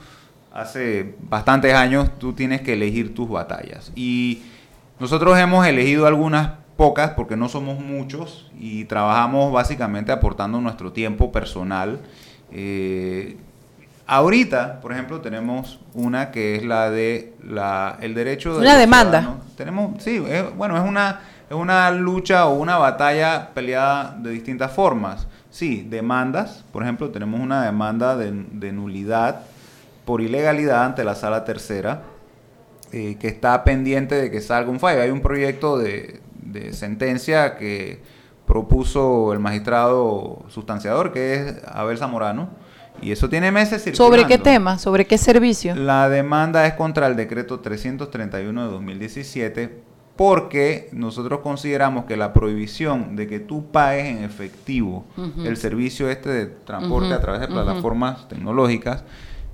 [0.52, 3.92] hace bastantes años, tú tienes que elegir tus batallas.
[3.96, 4.42] Y
[5.00, 11.30] nosotros hemos elegido algunas pocas porque no somos muchos y trabajamos básicamente aportando nuestro tiempo
[11.32, 11.98] personal.
[12.52, 13.36] Eh,
[14.06, 19.20] ahorita, por ejemplo, tenemos una que es la de la, el derecho de Una demanda.
[19.20, 19.56] ciudadanos.
[19.56, 24.72] Tenemos, sí, es- bueno, es una, es una lucha o una batalla peleada de distintas
[24.72, 25.26] formas.
[25.50, 29.40] Sí, demandas, por ejemplo, tenemos una demanda de, de nulidad
[30.04, 32.02] por ilegalidad ante la sala tercera,
[32.92, 35.02] eh, que está pendiente de que salga un fallo.
[35.02, 36.20] Hay un proyecto de,
[36.52, 38.00] de sentencia que
[38.46, 42.48] propuso el magistrado sustanciador, que es Abel Zamorano,
[43.00, 44.42] y eso tiene meses ¿Sobre qué circulando.
[44.42, 44.78] tema?
[44.78, 45.74] ¿Sobre qué servicio?
[45.74, 49.82] La demanda es contra el decreto 331 de 2017
[50.16, 55.04] porque nosotros consideramos que la prohibición de que tú pagues en efectivo
[55.44, 59.04] el servicio este de transporte a través de plataformas tecnológicas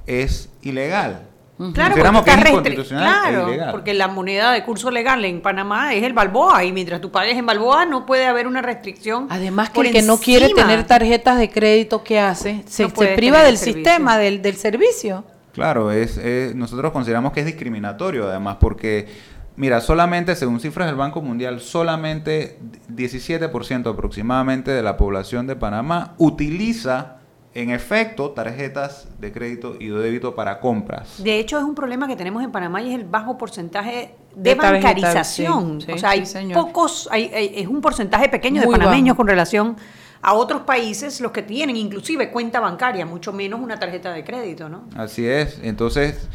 [0.07, 1.27] es ilegal.
[1.57, 5.41] Claro, Consideramos porque que es inconstitucional e claro, porque la moneda de curso legal en
[5.41, 9.29] Panamá es el balboa y mientras tú pagues en balboa no puede haber una restricción.
[9.31, 12.65] Además que el que no quiere tener tarjetas de crédito, ¿qué hace?
[12.67, 15.25] Se, No se puede priva del sistema, del, del servicio.
[15.53, 19.07] Claro, es, es- nosotros consideramos que es discriminatorio además porque,
[19.55, 22.59] mira, solamente según cifras del Banco Mundial, solamente
[22.93, 27.19] 17% aproximadamente de la población de Panamá utiliza
[27.55, 31.23] en efecto tarjetas de crédito y de débito para compras.
[31.23, 34.55] De hecho, es un problema que tenemos en Panamá y es el bajo porcentaje de,
[34.57, 35.81] bancarización.
[35.81, 39.15] sí, sí, o sea, hay sí, pocos, hay- hay- es un porcentaje pequeño de panameños
[39.15, 39.19] bajo.
[39.19, 39.77] con relación
[40.21, 44.69] a otros países, los que tienen inclusive cuenta bancaria, mucho menos una tarjeta de crédito,
[44.69, 44.85] ¿no?
[44.97, 45.61] Así es.
[45.63, 46.29] Entonces,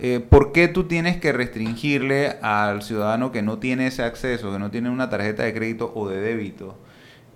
[0.00, 4.58] eh, ¿por qué tú tienes que restringirle al ciudadano que no tiene ese acceso, que
[4.58, 6.74] no tiene una tarjeta de crédito o de débito,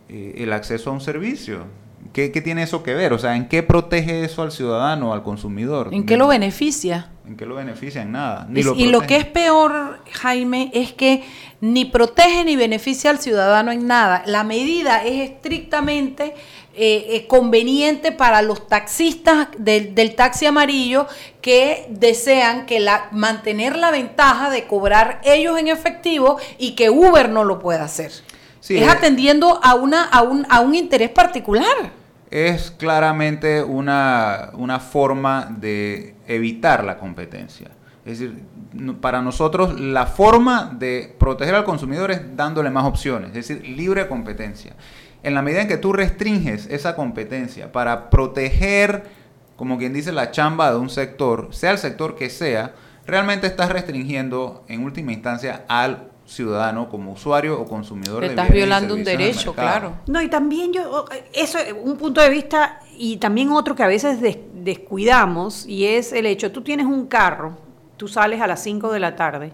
[0.09, 1.67] eh, el acceso a un servicio?
[2.13, 3.13] ¿Qué, qué tiene eso que ver?
[3.13, 5.91] O sea, ¿en qué protege eso al ciudadano, al consumidor?
[5.93, 7.11] ¿En qué lo beneficia?
[7.27, 8.03] ¿En qué lo beneficia?
[8.03, 8.47] En nada.
[8.49, 9.07] Ni Y, lo y lo protege.
[9.07, 11.23] que es peor, Jaime, es que
[11.61, 14.23] ni protege ni beneficia al ciudadano en nada.
[14.27, 16.35] La medida es estrictamente
[16.75, 21.07] eh, eh, conveniente para los taxistas del, del taxi amarillo
[21.43, 27.29] que desean que la, mantener la ventaja de cobrar ellos en efectivo y que Uber
[27.29, 28.13] no lo pueda hacer.
[28.61, 28.89] Sí, es eh.
[28.89, 31.98] atendiendo a, una, a, un, a un interés particular.
[32.31, 37.69] Es claramente una, una forma de evitar la competencia.
[38.05, 38.43] Es decir,
[39.01, 44.09] para nosotros la forma de proteger al consumidor es dándole más opciones, es decir, libre
[44.09, 44.75] competencia.
[45.23, 49.05] En la medida en que tú restringes esa competencia para proteger,
[49.57, 52.75] como quien dice, la chamba de un sector, sea el sector que sea,
[53.07, 58.95] realmente estás restringiendo en última instancia al ciudadano como usuario o consumidor Le estás violando
[58.95, 59.95] un derecho, claro.
[60.07, 63.87] No, y también yo, eso es un punto de vista y también otro que a
[63.87, 67.57] veces des- descuidamos y es el hecho, tú tienes un carro,
[67.97, 69.53] tú sales a las 5 de la tarde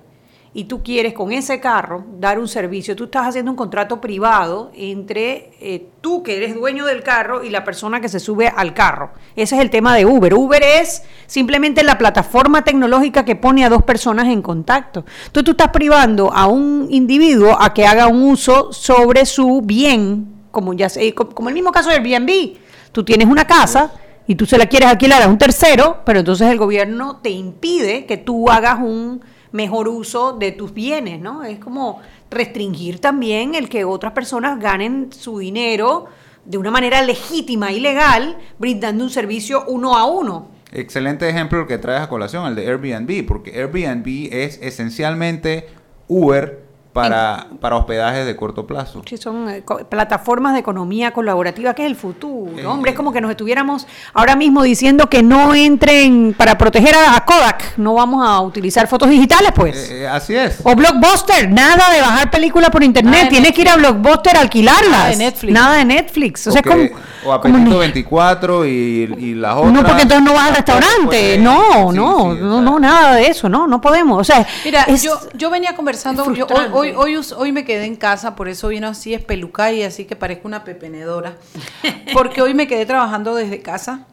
[0.57, 4.71] y tú quieres con ese carro dar un servicio, tú estás haciendo un contrato privado
[4.77, 8.73] entre eh, tú que eres dueño del carro y la persona que se sube al
[8.73, 9.11] carro.
[9.35, 10.33] Ese es el tema de Uber.
[10.33, 15.05] Uber es simplemente la plataforma tecnológica que pone a dos personas en contacto.
[15.27, 20.45] Entonces tú estás privando a un individuo a que haga un uso sobre su bien,
[20.53, 22.59] como ya sé, co- como el mismo caso del Airbnb.
[22.93, 23.93] Tú tienes una casa
[24.29, 28.07] y tú se la quieres alquilar a un tercero, pero entonces el gobierno te impide
[28.07, 29.21] que tú hagas un
[29.55, 31.45] mejor uso de tus bienes, ¿no?
[31.45, 36.07] Es como restringir también el que otras personas ganen su dinero
[36.45, 40.49] de una manera legítima y legal, brindando un servicio uno a uno.
[40.73, 45.69] Excelente ejemplo el que traes a colación, el de Airbnb, porque Airbnb es esencialmente
[46.09, 46.63] Uber
[46.94, 49.02] para, para hospedajes de corto plazo.
[49.04, 52.52] Sí, son eh, co- plataformas de economía colaborativa, que es el futuro.
[52.59, 56.94] Eh, Hombre, es como que nos estuviéramos ahora mismo diciendo que no entren para proteger
[56.94, 57.76] a, a Kodak.
[57.76, 59.90] No vamos a utilizar fotos digitales, pues.
[59.90, 60.61] Eh, eh, así es.
[60.64, 63.28] O Blockbuster, nada de bajar películas por internet.
[63.28, 64.90] Tienes que ir a Blockbuster a alquilarlas.
[64.90, 65.52] Nada de Netflix.
[65.52, 66.46] Nada de Netflix.
[66.46, 67.00] O sea, O, es que- como.
[67.02, 68.70] o como Apetito no- 24 y,
[69.18, 69.72] y las otras.
[69.72, 71.04] no, porque entonces no vas al restaurante.
[71.07, 73.48] Pues, no, sí, no, sí, no, nada de eso.
[73.48, 74.20] No, no podemos.
[74.20, 76.84] O sea, Mira, es- yo, yo venía conversando, yo- hoy.
[76.92, 80.16] Hoy, hoy, hoy me quedé en casa, por eso vino así espelucada y así que
[80.16, 81.37] parezco una pepenedora,
[82.12, 84.07] porque hoy me quedé trabajando desde casa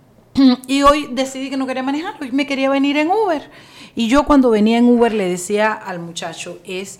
[0.68, 3.50] y hoy decidí que no quería manejar, hoy me quería venir en Uber.
[3.94, 7.00] Y yo cuando venía en Uber le decía al muchacho, es,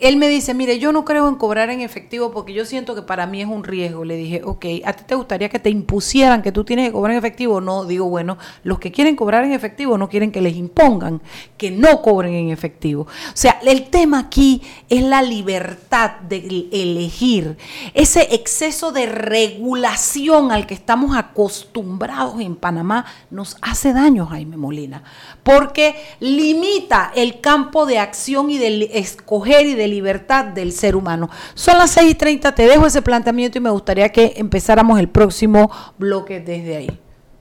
[0.00, 3.02] él me dice, mire, yo no creo en cobrar en efectivo porque yo siento que
[3.02, 4.04] para mí es un riesgo.
[4.04, 7.12] Le dije, ok, ¿a ti te gustaría que te impusieran que tú tienes que cobrar
[7.12, 7.60] en efectivo?
[7.60, 11.20] No, digo, bueno, los que quieren cobrar en efectivo no quieren que les impongan
[11.56, 13.02] que no cobren en efectivo.
[13.02, 17.56] O sea, el tema aquí es la libertad de elegir,
[17.94, 25.02] ese exceso de regulación al que estamos acostumbrados en Panamá nos hace daño, Jaime Molina,
[25.42, 30.96] porque limita el campo de acción y de li- escoger y de libertad del ser
[30.96, 31.30] humano.
[31.54, 35.08] Son las 6 y 30, te dejo ese planteamiento y me gustaría que empezáramos el
[35.08, 37.00] próximo bloque desde ahí.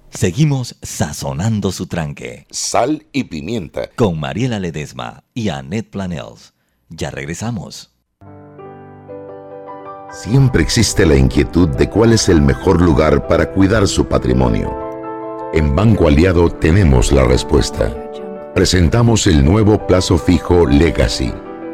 [0.10, 2.45] Seguimos sazonando su tranque.
[2.51, 3.89] Sal y pimienta.
[3.95, 6.54] Con Mariela Ledesma y Annette Planels.
[6.89, 7.91] Ya regresamos.
[10.12, 14.77] Siempre existe la inquietud de cuál es el mejor lugar para cuidar su patrimonio.
[15.54, 17.95] En Banco Aliado tenemos la respuesta.
[18.54, 21.34] Presentamos el nuevo plazo fijo Legacy,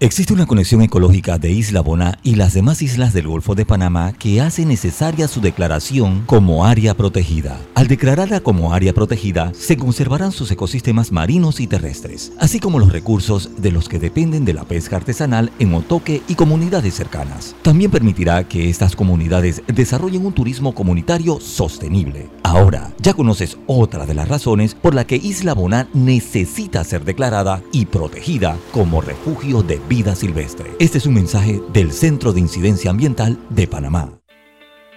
[0.00, 4.12] Existe una conexión ecológica de Isla Bona y las demás islas del Golfo de Panamá
[4.12, 7.58] que hace necesaria su declaración como área protegida.
[7.74, 12.92] Al declararla como área protegida, se conservarán sus ecosistemas marinos y terrestres, así como los
[12.92, 17.56] recursos de los que dependen de la pesca artesanal en Otoque y comunidades cercanas.
[17.62, 22.30] También permitirá que estas comunidades desarrollen un turismo comunitario sostenible.
[22.44, 27.64] Ahora, ya conoces otra de las razones por la que Isla Bona necesita ser declarada
[27.72, 30.70] y protegida como refugio de vida silvestre.
[30.78, 34.12] Este es un mensaje del Centro de Incidencia Ambiental de Panamá.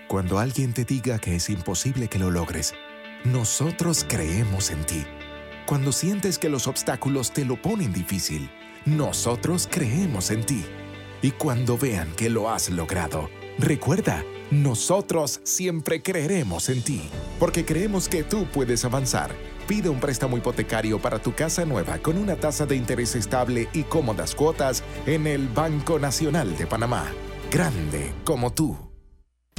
[0.08, 2.74] Cuando alguien te diga que es imposible que lo logres,
[3.24, 5.04] nosotros creemos en ti.
[5.66, 8.50] Cuando sientes que los obstáculos te lo ponen difícil,
[8.86, 10.66] nosotros creemos en ti.
[11.22, 17.02] Y cuando vean que lo has logrado, recuerda, nosotros siempre creeremos en ti,
[17.40, 19.32] porque creemos que tú puedes avanzar.
[19.72, 23.84] Pide un préstamo hipotecario para tu casa nueva con una tasa de interés estable y
[23.84, 27.06] cómodas cuotas en el Banco Nacional de Panamá.
[27.50, 28.78] Grande como tú.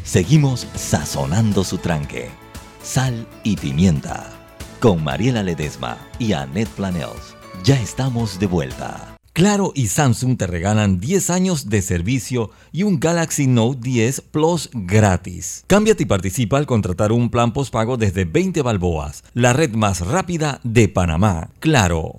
[0.05, 2.29] Seguimos sazonando su tranque.
[2.83, 4.31] Sal y pimienta.
[4.81, 7.35] Con Mariela Ledesma y Annette Planels.
[7.65, 9.12] Ya estamos de vuelta.
[9.33, 14.69] Claro y Samsung te regalan 10 años de servicio y un Galaxy Note 10 Plus
[14.75, 15.65] gratis.
[15.69, 20.61] Cámbiate y participa al contratar un plan postpago desde 20 balboas, la red más rápida
[20.65, 21.49] de Panamá.
[21.61, 22.19] Claro.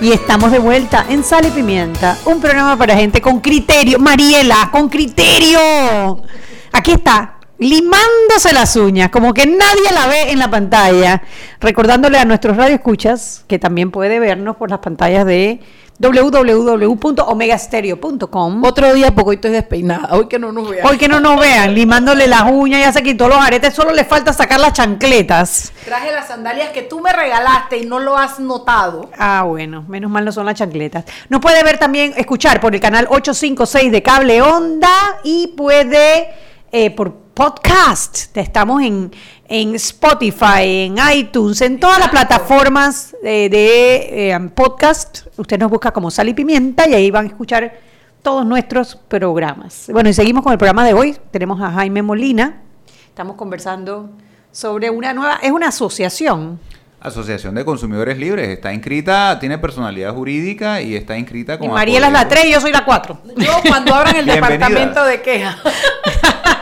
[0.00, 3.98] Y estamos de vuelta en Sal y Pimienta, un programa para gente con criterio.
[3.98, 6.22] Mariela, con criterio.
[6.70, 11.22] Aquí está, limándose las uñas, como que nadie la ve en la pantalla.
[11.58, 15.60] Recordándole a nuestros radioescuchas que también puede vernos por las pantallas de
[15.98, 18.64] www.omegastereo.com.
[18.64, 20.86] Otro día porque hoy estoy despeinada, hoy que no nos vean.
[20.86, 24.04] Hoy que no nos vean, limándole las uñas, ya se quitó los aretes, solo le
[24.04, 25.72] falta sacar las chancletas.
[25.84, 29.10] Traje las sandalias que tú me regalaste y no lo has notado.
[29.18, 31.04] Ah, bueno, menos mal no son las chancletas.
[31.28, 36.28] Nos puede ver también, escuchar por el canal 856 de Cable Onda y puede
[36.70, 38.36] eh, por podcast.
[38.36, 39.12] Estamos en,
[39.48, 45.26] en Spotify, en iTunes, en todas las plataformas eh, de eh, podcast.
[45.38, 47.78] Usted nos busca como Sal y Pimienta y ahí van a escuchar
[48.22, 49.88] todos nuestros programas.
[49.90, 51.16] Bueno, y seguimos con el programa de hoy.
[51.30, 52.60] Tenemos a Jaime Molina.
[53.08, 54.10] Estamos conversando
[54.52, 56.60] sobre una nueva, es una asociación.
[57.00, 58.48] Asociación de Consumidores Libres.
[58.48, 61.68] Está inscrita, tiene personalidad jurídica y está inscrita con.
[61.68, 63.20] Y Mariela es la 3 y yo soy la 4.
[63.36, 65.56] Yo, cuando abran el departamento de quejas.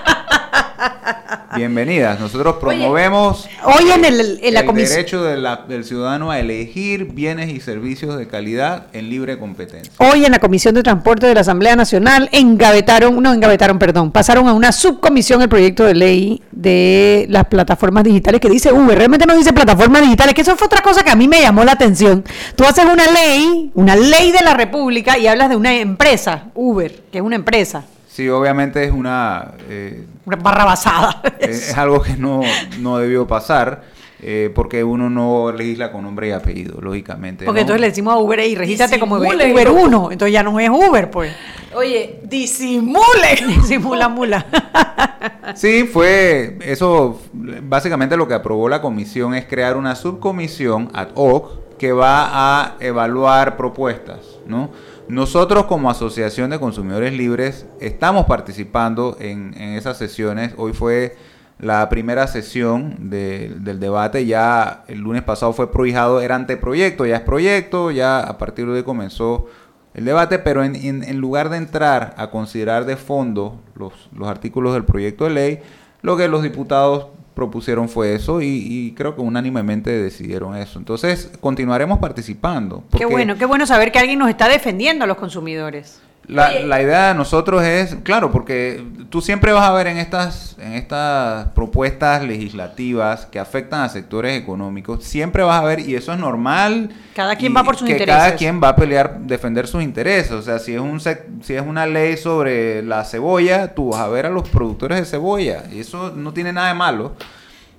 [1.56, 2.20] Bienvenidas.
[2.20, 7.06] Nosotros promovemos hoy en, el, en la el derecho de la- del ciudadano a elegir
[7.06, 9.92] bienes y servicios de calidad en libre competencia.
[9.98, 14.48] Hoy en la Comisión de Transporte de la Asamblea Nacional engavetaron, no engavetaron, perdón, pasaron
[14.48, 18.96] a una subcomisión el proyecto de ley de las plataformas digitales que dice Uber.
[18.98, 21.64] Realmente no dice plataformas digitales, que eso fue otra cosa que a mí me llamó
[21.64, 22.24] la atención.
[22.54, 27.02] Tú haces una ley, una ley de la República y hablas de una empresa, Uber,
[27.10, 27.84] que es una empresa.
[28.16, 29.52] Sí, obviamente es una...
[29.68, 31.20] eh, Una barra basada.
[31.38, 32.40] es es algo que no,
[32.81, 33.83] no debió pasar
[34.22, 37.44] eh, porque uno no legisla con nombre y apellido, lógicamente.
[37.44, 37.61] Porque ¿no?
[37.61, 39.83] entonces le decimos a Uber, y regístrate como Uber loco.
[39.83, 41.31] 1, entonces ya no es Uber, pues.
[41.74, 43.37] Oye, disimule.
[43.48, 44.46] Disimula mula.
[45.55, 47.20] Sí, fue eso.
[47.33, 52.76] Básicamente lo que aprobó la comisión es crear una subcomisión ad hoc que va a
[52.81, 54.70] evaluar propuestas, ¿no?
[55.09, 60.53] Nosotros como Asociación de Consumidores Libres estamos participando en, esas sesiones.
[60.57, 61.16] Hoy fue
[61.61, 64.27] la primera sesión de- del debate.
[64.27, 68.73] Ya el lunes pasado fue prohijado, era anteproyecto, ya es proyecto, ya a partir de
[68.73, 69.47] hoy comenzó
[69.95, 75.25] el debate, pero en, lugar de entrar a considerar de fondo los artículos del proyecto
[75.25, 75.61] de ley,
[76.03, 80.79] lo que los diputados propusieron fue eso y, y creo que unánimemente decidieron eso.
[80.79, 82.83] Entonces, continuaremos participando.
[82.96, 86.01] Qué bueno, qué bueno saber que alguien nos está defendiendo a los consumidores.
[86.28, 90.56] La, la idea de nosotros es, claro, porque tú siempre vas a ver en estas,
[90.58, 96.12] en estas propuestas legislativas que afectan a sectores económicos, siempre vas a ver, y eso
[96.12, 98.20] es normal, Cada quien va por sus que intereses.
[98.20, 100.32] Cada quien va a pelear, defender sus intereses.
[100.32, 104.00] O sea, si es un sec- si es una ley sobre la cebolla, tú vas
[104.00, 105.62] a ver a los productores de cebolla.
[105.72, 107.14] Y eso no tiene nada de malo.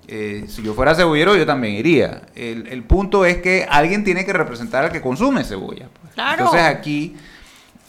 [0.08, 2.22] Eh, si yo fuera cebollero, yo también iría.
[2.34, 5.88] El, el punto es que alguien tiene que representar al que consume cebolla.
[6.02, 6.14] pues.
[6.14, 6.46] Claro.
[6.46, 7.18] Entonces aquí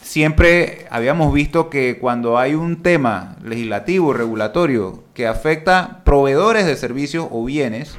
[0.09, 7.27] siempre habíamos visto que cuando hay un tema legislativo, regulatorio, que afecta proveedores de servicios
[7.29, 7.95] o bienes,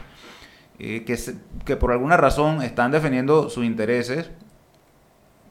[0.80, 4.28] eh, que, se- que por alguna razón están defendiendo sus intereses,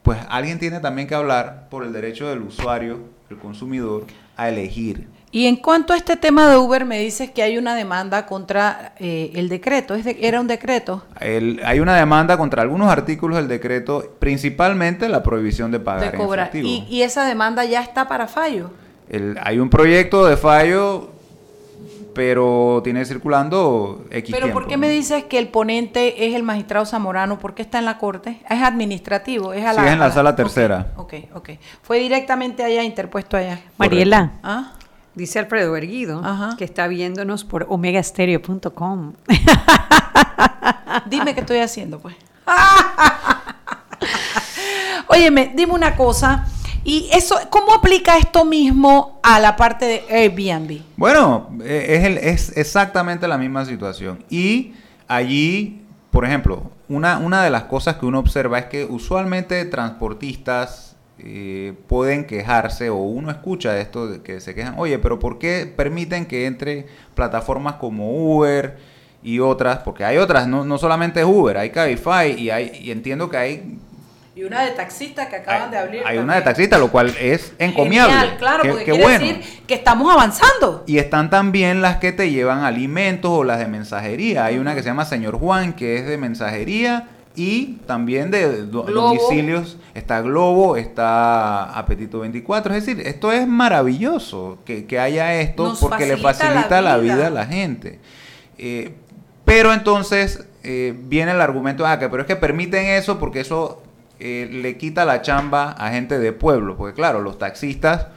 [0.03, 4.03] pues alguien tiene también que hablar por el derecho del usuario, el consumidor,
[4.35, 5.07] a elegir.
[5.31, 8.93] Y en cuanto a este tema de Uber, me dices que hay una demanda contra
[8.97, 9.93] eh, el decreto.
[9.93, 11.03] ¿Es de- ¿Era un decreto?
[11.19, 16.17] El- hay una demanda contra algunos artículos del decreto, principalmente la prohibición de pagar de
[16.17, 16.47] en cobrar.
[16.49, 16.67] efectivo.
[16.67, 18.71] Y, y esa demanda ya está para fallo.
[19.08, 21.10] el- hay un proyecto de fallo,
[22.15, 24.81] pero tiene circulando X Pero tiempo, ¿por qué ¿no?
[24.81, 27.39] me dices que el ponente es el magistrado Zamorano?
[27.39, 28.39] ¿Por qué está en la corte?
[28.49, 30.87] Es administrativo, es a Sí, la, es en la sala tercera.
[30.97, 31.49] Ok, ok.
[31.83, 33.60] Fue directamente allá, interpuesto allá.
[33.77, 34.73] Mariela, ¿Ah?
[35.19, 36.23] Dice Alfredo Erguido
[36.57, 39.13] que está viéndonos por omegastereo.com.
[41.07, 42.15] Dime qué estoy haciendo, pues.
[45.07, 46.45] Óyeme, dime una cosa.
[46.83, 50.81] ¿Y eso, cómo aplica esto mismo a la parte de Airbnb?
[50.95, 54.23] Bueno, eh, es, el- es exactamente la misma situación.
[54.29, 54.73] Y
[55.07, 60.88] allí, por ejemplo, una, una de las cosas que uno observa es que usualmente transportistas
[61.21, 65.71] eh, pueden quejarse o uno escucha esto de que se quejan, oye, pero ¿por qué
[65.75, 68.77] permiten que entre plataformas como Uber
[69.21, 69.79] y otras?
[69.79, 73.37] Porque hay otras, no, no solamente es Uber, hay Cabify y, hay, y entiendo que
[73.37, 73.77] hay
[74.35, 76.01] Y una de taxistas que acaban de abrir.
[76.05, 78.13] hay una de taxista, lo cual es encomiable.
[78.13, 79.19] Genial, claro, Qué- porque qué quiere bueno.
[79.19, 80.83] decir que estamos avanzando.
[80.87, 84.45] Y están también las que te llevan alimentos o las de mensajería.
[84.45, 87.09] Hay una que se llama Señor Juan, que es de mensajería
[87.40, 89.08] y también de do- Globo.
[89.08, 89.77] domicilios.
[89.94, 92.75] Está Globo, está Apetito 24.
[92.75, 97.27] Es decir, esto es maravilloso que, que haya esto Nos porque le facilita la vida,
[97.27, 98.00] a la gente.
[98.58, 98.94] Eh,
[99.46, 103.83] pero entonces eh, viene el argumento, ah, que pero es que permiten eso porque eso
[104.19, 106.75] eh, le quita la chamba a gente de pueblo.
[106.75, 108.08] Porque claro, los taxistas,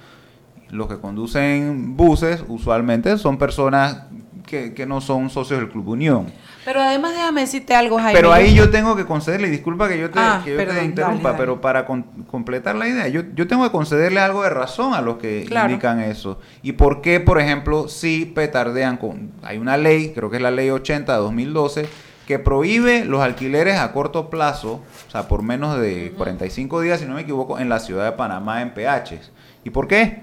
[0.71, 4.03] los que conducen buses, usualmente son personas
[4.47, 6.27] que, que no son socios del Club Unión.
[6.65, 8.13] Pero además déjame decirte algo, Jaime.
[8.13, 10.77] Pero ahí yo tengo que concederle, y disculpa que yo te, Ah, que yo perdón,
[10.77, 11.39] te interrumpa, dale, dale.
[11.39, 15.01] pero para con- completar la idea, yo, yo tengo que concederle algo de razón a
[15.01, 15.71] los que Claro.
[15.71, 16.39] indican eso.
[16.63, 19.33] ¿Y por qué, por ejemplo, si petardean con...
[19.43, 21.89] Hay una ley, creo que es la ley 80 de 2012,
[22.27, 27.07] que prohíbe los alquileres a corto plazo, o sea, por menos de 45 días, si
[27.07, 29.33] no me equivoco, en la ciudad de Panamá en PHs.
[29.65, 30.23] ¿Y por qué?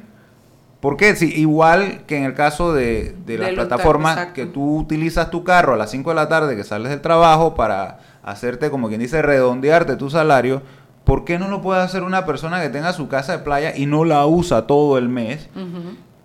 [0.82, 5.44] Porque si igual que en el caso de, de las plataformas que tú utilizas tu
[5.44, 9.02] carro a las 5 de la tarde que sales del trabajo para hacerte, como quien
[9.02, 10.62] dice, redondearte tu salario,
[11.04, 13.88] ¿por qué no lo puede hacer una persona que tenga su casa de playa y
[13.88, 15.50] no la usa todo el mes?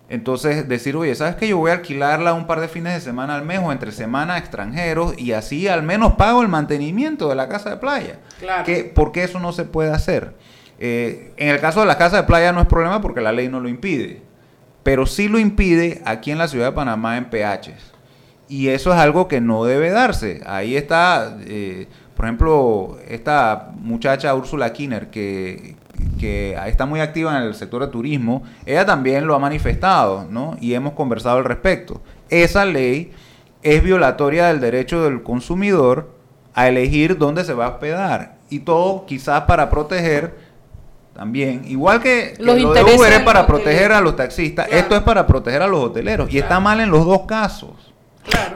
[0.09, 3.35] Entonces decir, oye, ¿sabes que Yo voy a alquilarla un par de fines de semana
[3.37, 7.35] al mes o entre semana a extranjeros y así al menos pago el mantenimiento de
[7.35, 8.19] la casa de playa.
[8.39, 8.65] Claro.
[8.65, 10.35] ¿Qué- ¿Por qué eso no se puede hacer?
[10.79, 13.49] Eh, en el caso de las casas de playa no es problema porque la ley
[13.49, 14.23] no lo impide,
[14.85, 17.93] pero sí lo impide aquí en la ciudad de Panamá en PHs.
[18.49, 20.43] Y eso es algo que no debe darse.
[20.47, 25.77] Ahí está, eh, por ejemplo, esta muchacha Úrsula Kinner, que,
[26.21, 30.57] que está muy activa en el sector de turismo, ella también lo ha manifestado, ¿no?
[30.61, 32.03] Y hemos conversado al respecto.
[32.29, 33.13] Esa ley
[33.63, 36.11] es violatoria del derecho del consumidor
[36.53, 38.37] a elegir dónde se va a hospedar.
[38.51, 40.44] Y todo quizás para proteger
[41.15, 44.97] también, igual que, que Los lo de Uber es para proteger a los taxistas, esto
[44.97, 46.33] es para proteger a los hoteleros.
[46.33, 47.71] Y está mal en los dos casos.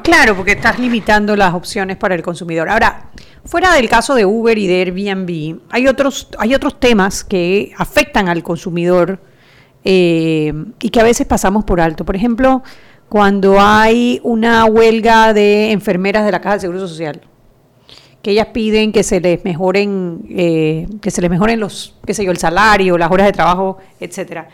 [0.02, 2.68] Claro, porque estás limitando las opciones para el consumidor.
[2.68, 3.10] Ahora,
[3.44, 8.28] fuera del caso de Uber y de Airbnb, hay otros, hay otros temas que afectan
[8.28, 9.20] al consumidor
[9.84, 12.04] eh, y que a veces pasamos por alto.
[12.04, 12.62] Por ejemplo,
[13.08, 17.20] cuando hay una huelga de enfermeras de la Caja de Seguro Social,
[18.22, 22.24] que ellas piden que se les mejoren, eh, que se les mejoren los, qué sé
[22.24, 24.48] yo, el salario, las horas de trabajo, etcétera.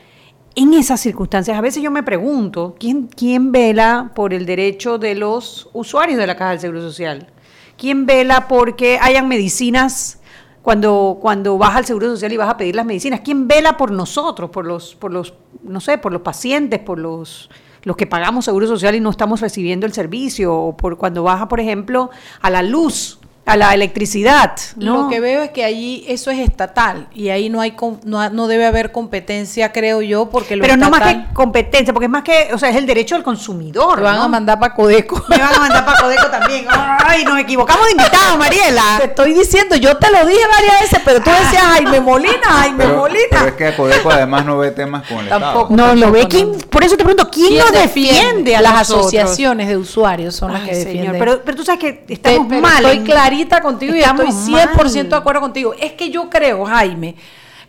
[0.57, 5.15] En esas circunstancias, a veces yo me pregunto, ¿quién, ¿quién vela por el derecho de
[5.15, 7.27] los usuarios de la Caja del Seguro Social?
[7.77, 10.21] ¿Quién vela porque hayan medicinas
[10.63, 13.21] cuando, cuando vas al Seguro Social y vas a pedir las medicinas?
[13.25, 15.35] ¿Quién vela por nosotros, por los, por los,
[15.65, 17.51] no sé, por los pacientes, por los,
[17.83, 20.55] los que pagamos Seguro Social y no estamos recibiendo el servicio?
[20.55, 22.11] O por cuando vas, por ejemplo,
[22.41, 25.03] a la luz, a la electricidad, ¿no?
[25.03, 27.75] Lo que veo es que allí eso es estatal y ahí no hay
[28.05, 31.93] no, no debe haber competencia, creo yo, porque lo Pero no más estatal- que competencia,
[31.93, 33.97] porque es más que, o sea, es el derecho del consumidor.
[33.97, 34.23] Te van ¿no?
[34.23, 35.23] a mandar para Codeco.
[35.29, 36.65] Me van a mandar para Codeco también.
[37.07, 38.83] Ay, nos equivocamos de invitado, Mariela.
[38.99, 42.85] Te estoy diciendo, yo te lo dije varias veces, pero tú decías Jaime Molina, Jaime
[42.85, 43.27] Pero, Molina.
[43.31, 45.75] pero es que Codeco además no ve temas con el Tampoco.
[45.75, 45.95] Estado.
[45.95, 49.01] No, lo ve quién, por eso te pregunto, ¿quién, nos defiende a las nosotros?
[49.03, 51.19] asociaciones de usuarios son las Ay, que señor, defienden.
[51.19, 52.77] pero, pero tú sabes que estamos Pero mal.
[52.85, 55.09] Estoy en- clarita contigo y estoy 100% mal.
[55.09, 55.75] de acuerdo contigo.
[55.79, 57.17] Es que yo creo, Jaime,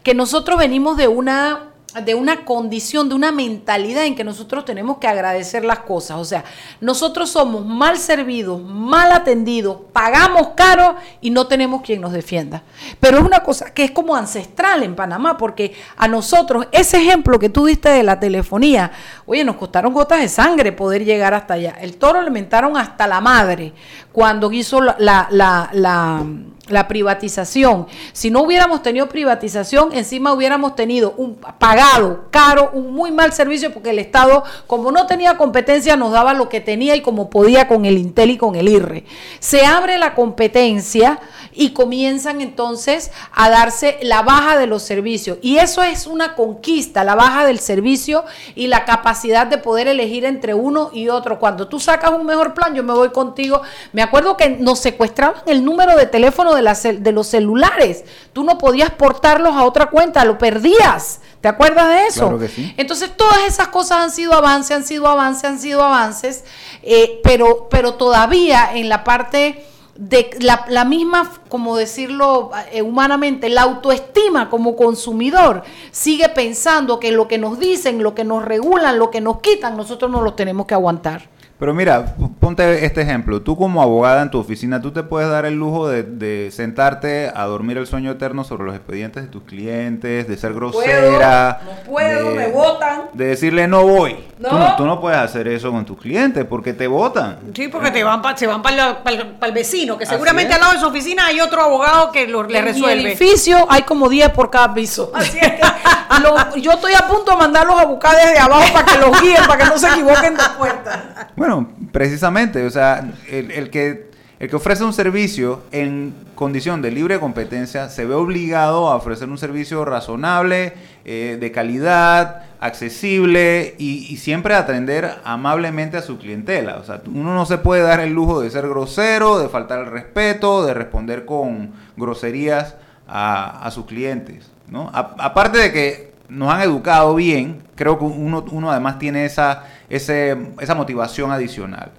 [0.03, 4.97] que nosotros venimos de una de una condición, de una mentalidad en que nosotros tenemos
[4.97, 6.17] que agradecer las cosas.
[6.17, 6.43] O sea,
[6.81, 12.63] nosotros somos mal servidos, mal atendidos, pagamos caro y no tenemos quien nos defienda.
[12.99, 17.39] Pero es una cosa que es como ancestral en Panamá, porque a nosotros, ese ejemplo
[17.39, 18.91] que tú diste de la telefonía,
[19.25, 21.77] oye, nos costaron gotas de sangre poder llegar hasta allá.
[21.79, 23.73] El toro le mentaron hasta la madre
[24.11, 26.25] cuando hizo la, la, la, la,
[26.67, 27.87] la privatización.
[28.13, 33.73] Si no hubiéramos tenido privatización, encima hubiéramos tenido un pagado caro, un muy mal servicio,
[33.73, 37.67] porque el Estado, como no tenía competencia, nos daba lo que tenía y como podía
[37.67, 39.05] con el Intel y con el IRRE.
[39.39, 41.19] Se abre la competencia
[41.53, 45.37] y comienzan entonces a darse la baja de los servicios.
[45.41, 50.25] Y eso es una conquista, la baja del servicio y la capacidad de poder elegir
[50.25, 51.39] entre uno y otro.
[51.39, 53.61] Cuando tú sacas un mejor plan, yo me voy contigo.
[53.93, 58.03] Me acuerdo que nos secuestraban el número de teléfono de, la de los celulares.
[58.33, 61.21] Tú no podías portarlos a otra cuenta, lo perdías.
[61.41, 62.21] ¿Te acuerdas de eso?
[62.21, 62.73] Claro que sí.
[62.77, 66.43] Entonces todas esas cosas han sido avances, han sido avances, han sido avances,
[66.81, 69.63] eh, pero, pero todavía en la parte
[69.95, 77.11] de la, la, misma, como decirlo eh, humanamente, la autoestima como consumidor sigue pensando que
[77.11, 80.33] lo que nos dicen, lo que nos regulan, lo que nos quitan, nosotros no lo
[80.33, 81.29] tenemos que aguantar.
[81.57, 83.41] Pero mira, ponte este ejemplo.
[83.41, 87.45] Tú como abogada en tu oficina, tú te puedes dar el lujo de, sentarte a
[87.45, 91.61] dormir el sueño eterno sobre los expedientes de tus clientes, de ser grosera.
[91.63, 93.03] no puedo, me votan.
[93.13, 94.17] De decirle no voy.
[94.37, 94.75] ¿No?
[94.75, 97.39] Tú, no, puedes hacer eso con tus clientes porque te votan.
[97.53, 98.97] Sí, porque te van se van para
[99.43, 102.61] el vecino, que seguramente al lado de su oficina hay otro abogado que lo, le
[102.61, 102.93] resuelve.
[102.93, 105.11] En el edificio hay como 10 por cada piso.
[105.13, 105.61] Así es que
[106.61, 109.63] yo estoy a punto de mandarlos a buscar desde abajo para que los guíen, para
[109.63, 111.29] que no se equivoquen de puerta.
[111.35, 111.44] Bueno,
[111.91, 117.89] precisamente, o sea, el, que, el que ofrece un servicio en condición de libre competencia
[117.89, 120.73] se ve obligado a ofrecer un servicio razonable,
[121.05, 126.77] eh, de calidad, accesible y, siempre atender amablemente a su clientela.
[126.77, 129.85] O sea, uno no se puede dar el lujo de ser grosero, de faltar el
[129.87, 132.75] respeto, de responder con groserías
[133.07, 134.51] a, sus clientes.
[134.67, 134.89] ¿no?
[134.93, 140.75] aparte de que nos han educado bien, creo que uno, uno además tiene esa esa
[140.75, 141.91] motivación adicional.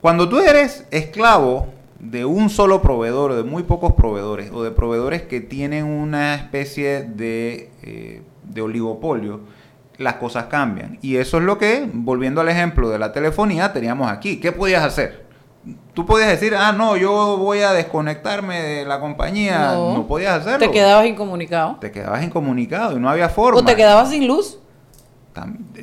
[0.00, 5.22] Cuando tú eres esclavo de un solo proveedor, de muy pocos proveedores, o de proveedores
[5.22, 9.40] que tienen una especie de, eh, de oligopolio,
[9.98, 10.98] las cosas cambian.
[11.00, 14.38] Y eso es lo que, volviendo al ejemplo de la telefonía, teníamos aquí.
[14.40, 15.24] ¿Qué podías hacer?
[15.94, 19.72] Tú podías decir, ah, no, yo voy a desconectarme de la compañía.
[19.72, 20.58] No, podías hacerlo.
[20.58, 21.78] Te quedabas incomunicado.
[21.80, 23.58] Te quedabas incomunicado y no había forma.
[23.58, 24.60] O te quedabas sin luz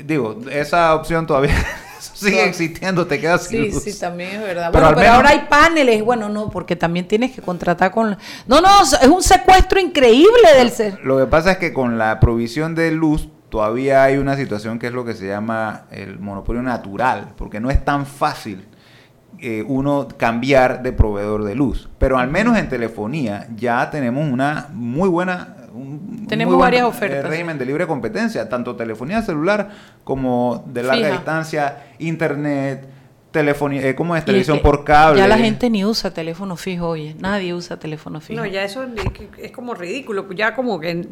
[0.05, 1.53] digo, esa opción todavía
[1.99, 4.69] sigue existiendo, te quedas sin Sí, sí, también es verdad.
[4.71, 8.17] Pero, bueno, pero ahora hay paneles, bueno, no, porque también tienes que contratar con...
[8.47, 10.99] No, no, es un secuestro increíble del ser.
[11.03, 14.87] Lo que pasa es que con la provisión de luz todavía hay una situación que
[14.87, 18.65] es lo que se llama el monopolio natural, porque no es tan fácil
[19.39, 21.89] eh, uno cambiar de proveedor de luz.
[21.97, 25.57] Pero al menos en telefonía ya tenemos una muy buena
[26.27, 27.25] tenemos varias ofertas.
[27.25, 29.69] régimen de libre competencia, tanto telefonía celular
[30.03, 32.92] como de larga distancia, internet,
[33.33, 34.23] telefonía, eh, ¿cómo es?
[34.23, 35.19] Televisión por cable.
[35.19, 38.39] Ya la gente ni usa teléfono fijo, oye, nadie usa teléfono fijo.
[38.39, 38.85] No, ya eso
[39.37, 41.05] es, como ridículo, ya como que...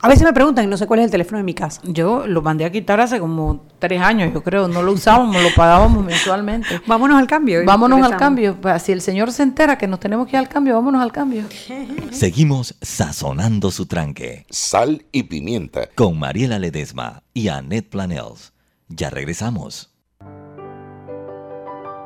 [0.00, 1.82] A veces me preguntan, no sé cuál es el teléfono de mi casa.
[1.84, 5.50] Yo lo mandé a quitar hace como tres años, yo creo, no lo usábamos, lo
[5.54, 6.80] pagábamos mensualmente.
[6.86, 7.62] Vámonos al cambio.
[7.66, 8.56] Vámonos al cambio.
[8.80, 11.42] Si el señor se entera que nos tenemos que ir al cambio, vámonos al cambio.
[12.10, 14.46] Seguimos sazonando su tranque.
[14.48, 15.88] Sal y pimienta.
[15.94, 18.52] Con Mariela Ledesma y Annette Planels.
[18.88, 19.91] Ya regresamos.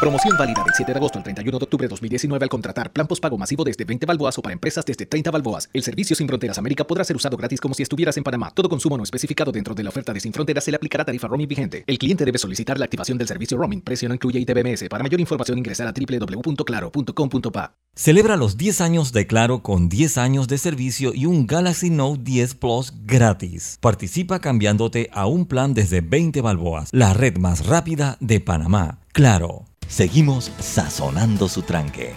[0.00, 3.08] Promoción válida del 7 de agosto al 31 de octubre de 2019 al contratar plan
[3.08, 5.68] postpago masivo desde 20 balboas o para empresas desde 30 balboas.
[5.72, 8.52] El servicio Sin Fronteras América podrá ser usado gratis como si estuvieras en Panamá.
[8.54, 11.26] Todo consumo no especificado dentro de la oferta de Sin Fronteras se le aplicará tarifa
[11.26, 11.82] roaming vigente.
[11.84, 13.80] El cliente debe solicitar la activación del servicio roaming.
[13.80, 14.88] Precio no incluye ITBMS.
[14.88, 17.74] Para mayor información ingresar a www.claro.com.pa.
[17.96, 22.22] Celebra los 10 años de Claro con 10 años de servicio y un Galaxy Note
[22.22, 23.78] 10 Plus gratis.
[23.80, 29.00] Participa cambiándote a un plan desde 20 balboas, la red más rápida de Panamá.
[29.12, 29.64] Claro.
[29.88, 32.14] Seguimos sazonando su tranque.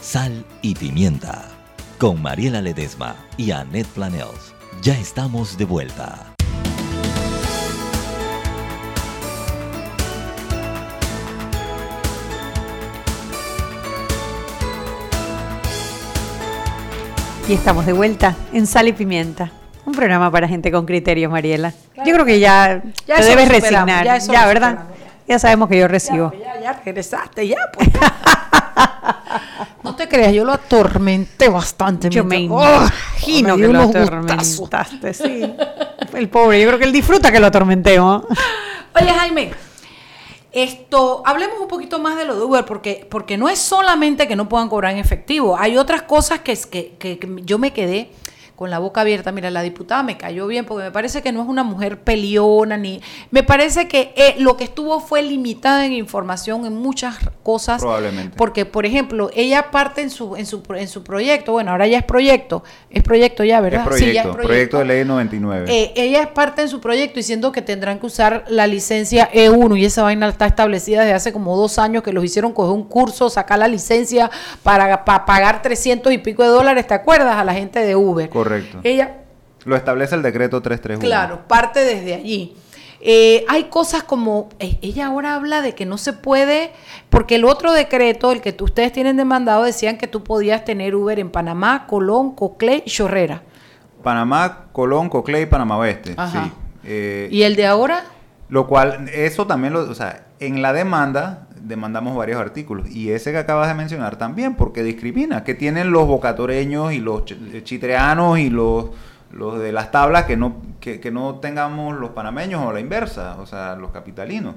[0.00, 1.48] Sal y pimienta.
[1.98, 4.52] Con Mariela Ledesma y Annette Planels.
[4.82, 6.32] Ya estamos de vuelta.
[17.48, 19.50] Y estamos de vuelta en Sal y Pimienta.
[19.84, 21.72] Un programa para gente con criterios, Mariela.
[22.06, 24.04] Yo creo que ya, Ya te debes resignar.
[24.04, 24.78] ya Ya, ¿verdad?
[25.32, 26.30] Ya sabemos que yo recibo.
[26.38, 27.88] Ya, ya regresaste, ya, pues.
[29.82, 32.10] no te creas, yo lo atormenté bastante.
[32.10, 32.62] Yo me ¡Oh!
[32.62, 35.54] imagino me que lo atormentaste, sí.
[36.12, 38.24] El pobre, yo creo que él disfruta que lo atormentemos.
[39.00, 39.52] Oye, Jaime,
[40.52, 44.36] esto, hablemos un poquito más de lo de Uber, porque, porque no es solamente que
[44.36, 47.72] no puedan cobrar en efectivo, hay otras cosas que, es- que, que- que yo me
[47.72, 48.10] quedé
[48.62, 49.32] con la boca abierta.
[49.32, 52.76] Mira, la diputada me cayó bien porque me parece que no es una mujer peleona,
[52.76, 53.00] ni.
[53.32, 57.80] Me parece que eh, lo que estuvo fue limitada en información en muchas cosas.
[57.82, 58.36] Probablemente.
[58.36, 61.98] Porque, por ejemplo, ella parte en su, en su, en su proyecto, bueno, ahora ya
[61.98, 63.80] es proyecto, es proyecto ya, ¿verdad?
[63.92, 65.66] Es Sí, ya proyecto, proyecto de ley 99.
[65.68, 69.76] eh, ella es parte en su proyecto diciendo que tendrán que usar la licencia E1
[69.76, 72.84] y esa vaina está establecida desde hace como dos años que los hicieron coger un
[72.84, 74.30] curso, sacar la licencia
[74.62, 77.36] para, pa- pagar 300 y pico de dólares, ¿te acuerdas?
[77.36, 78.28] A la gente de Uber.
[78.28, 78.51] Correcto.
[78.82, 79.18] Ella,
[79.64, 81.00] Lo establece el decreto 331.
[81.08, 82.56] claro, parte desde allí.
[83.04, 86.70] Eh, hay cosas como, eh, ella ahora habla de que no se puede,
[87.10, 90.94] porque el otro decreto, el que tú- ustedes tienen demandado, decían que tú podías tener
[90.94, 93.42] Uber en Panamá, Colón, Coclé y Chorrera.
[94.02, 96.14] Panamá, Colón, Coclé y Panamá Oeste.
[96.14, 96.38] Sí.
[96.84, 98.04] Eh, ¿Y el de ahora?
[98.52, 103.32] Lo cual, eso también lo, o sea, en la demanda demandamos varios artículos y ese
[103.32, 108.38] que acabas de mencionar también, porque discrimina, que tienen los bocatoreños y los eh, chitreanos
[108.40, 108.90] y los,
[109.30, 113.38] los de las tablas que no, que, que no tengamos los panameños o la inversa,
[113.40, 114.56] o sea, los capitalinos.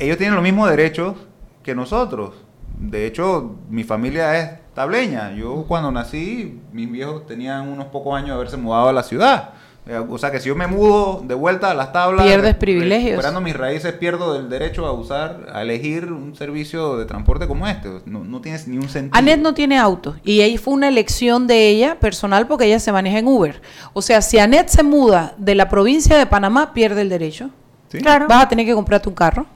[0.00, 1.14] Ellos tienen los mismos derechos
[1.62, 2.34] que nosotros.
[2.76, 5.30] De hecho, mi familia es tableña.
[5.30, 9.50] Yo cuando nací, mis viejos tenían unos pocos años de haberse mudado a la ciudad.
[9.88, 13.12] Eh, O sea que si yo me mudo de vuelta a las tablas, Pierdes privilegios.
[13.12, 17.66] recuperando mis raíces, pierdo el derecho a usar, a elegir un servicio de transporte como
[17.66, 17.88] este.
[18.04, 19.16] No, no tienes ni un sentido.
[19.18, 22.92] Anet no tiene auto y ahí fue una elección de ella personal porque ella se
[22.92, 23.62] maneja en Uber.
[23.94, 27.50] O sea, si Anet se muda de la provincia de Panamá, pierde el derecho.
[27.90, 28.26] Claro.
[28.28, 29.46] Vas a tener que comprarte un carro.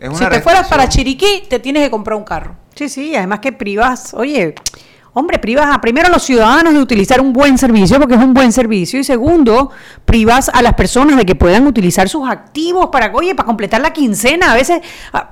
[0.00, 2.56] Es Si te fueras para Chiriquí, te tienes que comprar un carro.
[2.74, 4.54] Sí, sí, además que privas, oye,
[5.12, 8.34] hombre, privas a primero a los ciudadanos de utilizar un buen servicio, porque es un
[8.34, 9.70] buen servicio, y segundo,
[10.04, 13.92] privas a las personas de que puedan utilizar sus activos para, oye, para completar la
[13.92, 14.52] quincena.
[14.52, 14.80] A veces,
[15.12, 15.30] ah,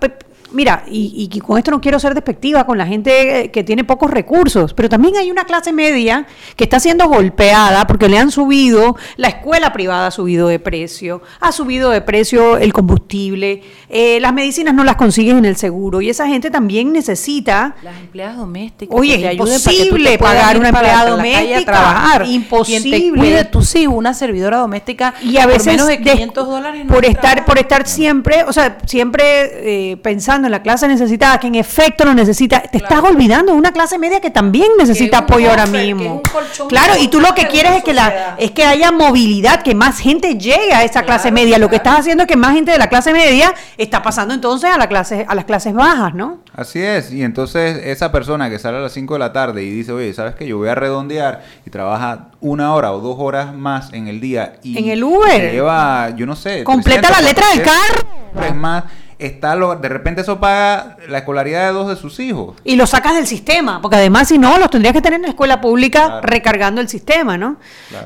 [0.53, 3.85] mira, y, y con esto no quiero ser despectiva con la gente eh, que tiene
[3.85, 6.27] pocos recursos, pero también hay una clase media
[6.57, 11.23] que está siendo golpeada porque le han subido, la escuela privada ha subido de precio,
[11.41, 16.01] ha subido de precio el combustible, eh, las medicinas no las consigues en el seguro,
[16.01, 18.97] y esa gente también necesita Las empleadas domésticas.
[18.99, 21.73] Oye, es imposible pagar una empleada calle a doméstica.
[21.73, 22.27] trabajar.
[22.27, 22.97] Imposible.
[22.99, 25.15] Quien te cuide tus hijos, una servidora doméstica.
[25.23, 26.85] y a por veces menos de de- 500 dólares.
[26.85, 30.89] no por es estar por estar siempre o sea siempre eh, pensando en la clase
[30.89, 32.63] necesitada que en efecto lo necesita.
[32.63, 36.23] Te estás olvidando de una clase media que también necesita apoyo ahora mismo.
[36.69, 39.99] claro y tú lo que quieres es que la es que haya movilidad que más
[39.99, 41.59] gente llegue a esa clase media.
[41.59, 44.71] Lo que estás haciendo es que más gente de la clase media está pasando entonces
[44.71, 48.59] a la clase a las clases bajas no Así es, y entonces esa persona que
[48.59, 50.47] sale a las 5 de la tarde y dice, oye, ¿sabes qué?
[50.47, 54.55] Yo voy a redondear y trabaja una hora o dos horas más en el día
[54.65, 55.53] y En el Uber.
[55.53, 58.85] lleva, yo no sé, Completa la letra del 400 dólares más,
[59.19, 62.55] está lo, de repente eso paga la escolaridad de dos de sus hijos.
[62.65, 65.29] y lo sacas del sistema, porque además si no, los tendrías que tener en la
[65.31, 67.57] escuela pública recargando el sistema, ¿no?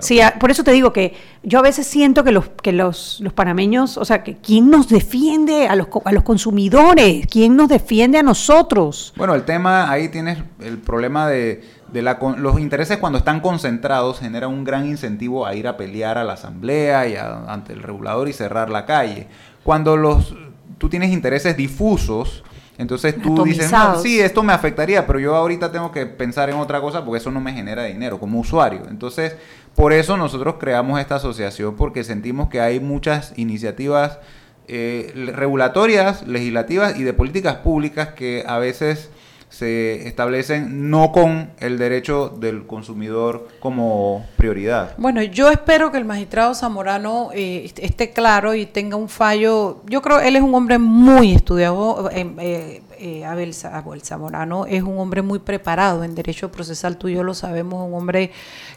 [0.01, 3.19] Sí, a- por eso te digo que yo a veces siento que los que los,
[3.21, 7.69] los panameños, o sea, que quién nos defiende a los, a los consumidores, quién nos
[7.69, 9.13] defiende a nosotros.
[9.17, 13.41] Bueno, el tema, ahí tienes el problema de, de la, con- los intereses cuando están
[13.41, 17.73] concentrados genera un gran incentivo a ir a pelear a la asamblea y a- ante
[17.75, 19.27] el regulador y cerrar la calle.
[19.65, 20.35] Cuando los
[20.83, 22.43] tú tienes intereses difusos,
[22.77, 26.57] entonces tú dices, no, sí, esto me afectaría, pero yo ahorita tengo que pensar en
[26.57, 28.83] otra cosa porque eso no me genera dinero como usuario.
[28.91, 29.37] Entonces,
[29.77, 34.19] por eso nosotros creamos esta asociación, porque sentimos que hay muchas iniciativas
[34.67, 39.09] eh, regulatorias, legislativas y de políticas públicas que a veces
[39.53, 44.95] se establecen no con el derecho del consumidor como prioridad.
[44.97, 49.83] Bueno, yo espero que el magistrado Zamorano eh, est- esté claro y tenga un fallo.
[49.87, 52.09] Yo creo él es un hombre muy estudiado.
[52.11, 56.99] eh, eh, eh, Abel, Abel Zamorano es un hombre muy preparado en derecho procesal.
[56.99, 58.31] Tú y yo lo sabemos, un hombre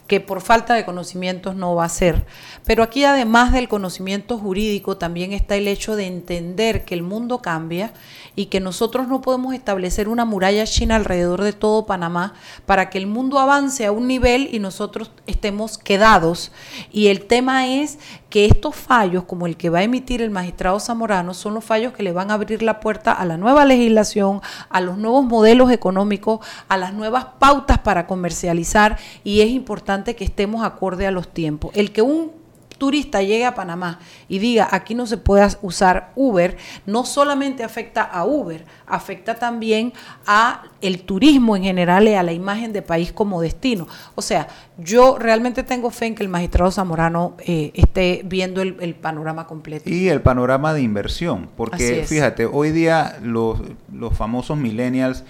[0.07, 2.25] que por falta de conocimientos no va a ser.
[2.65, 7.43] Pero aquí, además del conocimiento jurídico, también está el hecho de entender que el mundo
[7.43, 7.93] cambia
[8.35, 12.33] y que nosotros no podemos establecer una muralla china alrededor de todo Panamá
[12.65, 16.51] para que el mundo avance a un nivel y nosotros estemos quedados.
[16.91, 17.99] Y el tema es
[18.35, 21.93] que estos fallos, como el que va a emitir el magistrado Zamorano, son los fallos
[21.93, 25.71] que le van a abrir la puerta a la nueva legislación, a los nuevos modelos
[25.71, 31.29] económicos, a las nuevas pautas para comercializar y es importante que estemos acorde a los
[31.29, 31.71] tiempos.
[31.75, 32.33] El que un
[32.77, 38.01] turista llegue a Panamá y diga aquí no se puede usar Uber, no solamente afecta
[38.03, 39.93] a Uber, afecta también
[40.27, 43.87] a el turismo en general y a la imagen de país como destino.
[44.15, 44.47] O sea,
[44.77, 49.47] yo realmente tengo fe en que el magistrado Zamorano eh, esté viendo el, el panorama
[49.47, 49.89] completo.
[49.89, 53.59] Y el panorama de inversión, porque fíjate, hoy día los,
[53.91, 55.23] los famosos millennials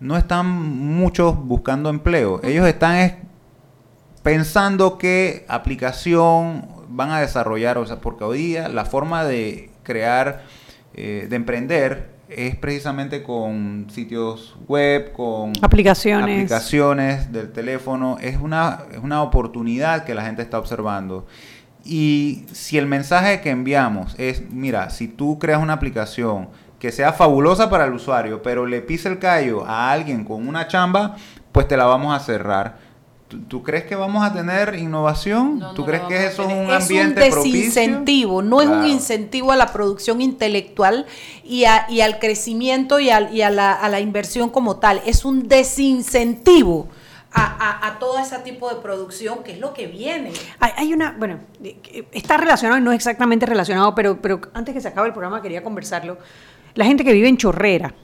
[0.00, 3.14] no están muchos buscando empleo, ellos están es-
[4.22, 10.42] pensando qué aplicación van a desarrollar, o sea, porque hoy día la forma de crear,
[10.94, 16.44] eh, de emprender, es precisamente con sitios web, con Aplicaciones.
[16.44, 18.16] aplicaciones del teléfono.
[18.20, 21.26] Es una, es una oportunidad que la gente está observando.
[21.84, 27.12] Y si el mensaje que enviamos es, mira, si tú creas una aplicación que sea
[27.12, 31.16] fabulosa para el usuario, pero le pisa el callo a alguien con una chamba,
[31.50, 32.78] pues te la vamos a cerrar.
[33.32, 35.64] ¿Tú, tú crees que vamos a tener innovación?
[35.74, 37.58] ¿Tú crees que eso es un es ambiente un propicio?
[37.60, 41.06] desincentivo, no es un incentivo a la producción intelectual
[41.42, 45.00] y, a- y al crecimiento y, al- y a, la, a la inversión como tal,
[45.06, 46.88] es un desincentivo
[47.32, 50.32] a, a- a todo ese tipo de producción que es lo que viene.
[50.60, 51.40] Hay, hay una, bueno,
[52.12, 55.62] está relacionado y no exactamente relacionado, pero, pero antes que se acabe el programa quería
[55.62, 56.18] conversarlo.
[56.74, 57.94] La gente que vive en Chorrera,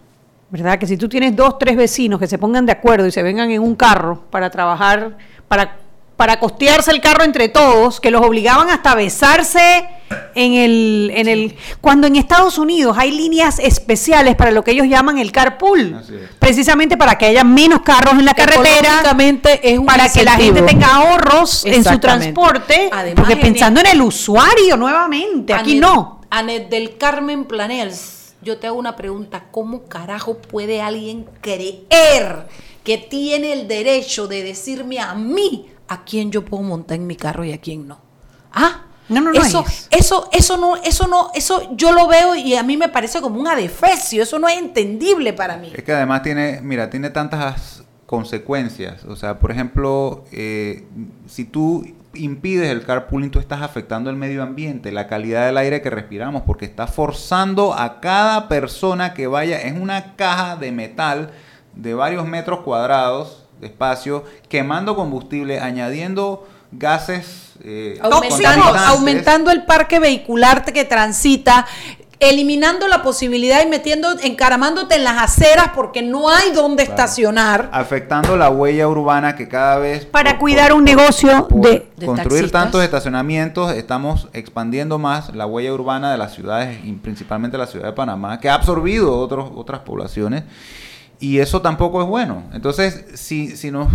[0.50, 0.78] ¿verdad?
[0.78, 3.50] Que si tú tienes dos, tres vecinos que se pongan de acuerdo y se vengan
[3.50, 5.76] en un carro para trabajar, para,
[6.16, 9.84] para costearse el carro entre todos, que los obligaban hasta a besarse
[10.34, 11.56] en el, en el...
[11.82, 16.00] Cuando en Estados Unidos hay líneas especiales para lo que ellos llaman el carpool,
[16.38, 20.32] precisamente para que haya menos carros en la carretera, Económicamente es un para que la
[20.32, 26.22] gente tenga ahorros en su transporte, Además, porque pensando en el usuario nuevamente, aquí no.
[26.30, 32.46] Anet del Carmen Planels, yo te hago una pregunta, ¿cómo carajo puede alguien creer
[32.84, 37.16] que tiene el derecho de decirme a mí a quién yo puedo montar en mi
[37.16, 38.00] carro y a quién no?
[38.52, 38.84] ¿Ah?
[39.08, 39.88] No, no, no eso, es.
[39.90, 43.40] eso, eso no, eso no, eso yo lo veo y a mí me parece como
[43.40, 45.72] un adefesio, eso no es entendible para mí.
[45.74, 49.04] Es que además tiene, mira, tiene tantas consecuencias.
[49.04, 50.86] O sea, por ejemplo, eh,
[51.26, 51.84] si tú
[52.14, 56.42] impides el carpooling, tú estás afectando el medio ambiente, la calidad del aire que respiramos,
[56.42, 61.30] porque estás forzando a cada persona que vaya en una caja de metal
[61.74, 70.64] de varios metros cuadrados de espacio, quemando combustible, añadiendo gases eh, aumentando el parque vehicular
[70.64, 71.66] que transita,
[72.20, 77.68] eliminando la posibilidad y metiendo, encaramándote en las aceras porque no hay donde estacionar.
[77.72, 82.50] afectando la huella urbana que cada vez Para cuidar un negocio de, de construir taxistas.
[82.50, 87.86] tantos estacionamientos, estamos expandiendo más la huella urbana de las ciudades, y principalmente la ciudad
[87.86, 90.42] de Panamá, que ha absorbido otros, otras poblaciones,
[91.20, 92.44] y eso tampoco es bueno.
[92.52, 93.88] Entonces, si, si nos,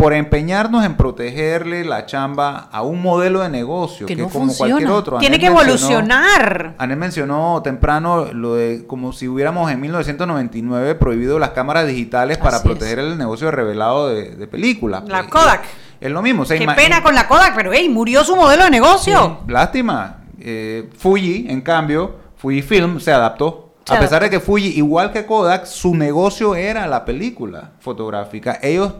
[0.00, 4.46] por empeñarnos en protegerle la chamba a un modelo de negocio Que que, no como
[4.46, 4.70] funciona.
[4.72, 6.74] cualquier otro, Tiene Anel que evolucionar.
[6.78, 12.56] Anel mencionó temprano lo de como si hubiéramos en 1999 prohibido las cámaras digitales para
[12.56, 12.72] Así es.
[12.74, 15.02] proteger el negocio revelado de, de películas.
[15.06, 15.62] La Eh, Kodak.
[16.00, 16.42] Es lo mismo.
[16.42, 19.40] o sea, Qué pena con la Kodak, pero hey, murió su modelo de negocio.
[19.48, 20.22] Lástima.
[20.38, 23.66] Eh, Fuji, en cambio, Fujifilm se adaptó.
[23.88, 28.58] A pesar de que Fuji, igual que Kodak, su negocio era la película fotográfica.
[28.62, 28.92] Ellos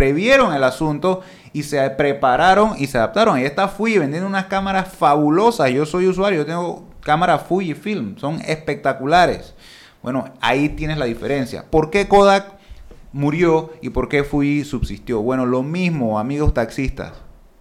[0.00, 1.20] previeron el asunto
[1.52, 3.36] y se prepararon y se adaptaron.
[3.36, 5.70] Ahí está Fuji vendiendo unas cámaras fabulosas.
[5.72, 9.54] Yo soy usuario, yo tengo cámaras Fujifilm, son espectaculares.
[10.02, 11.66] Bueno, ahí tienes la diferencia.
[11.68, 12.54] ¿Por qué Kodak
[13.12, 15.20] murió y por qué Fuji subsistió?
[15.20, 17.12] Bueno, lo mismo, amigos taxistas.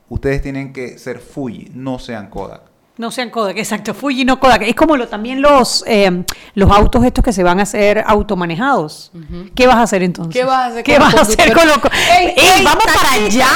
[0.08, 2.68] Ustedes tienen que ser Fuji, no sean Kodak.
[3.00, 3.93] No sean Kodak, exacto.
[3.93, 4.64] Fuji no Kodak.
[4.64, 9.14] Es como lo, también los, eh, los autos estos que se van a hacer automanejados.
[9.56, 10.34] ¿Qué vas a hacer entonces?
[10.34, 11.78] ¿Qué vas a hacer ¿Qué con vas los a hacer con los...
[12.18, 13.47] Ey, ¡Ey, vamos para allá!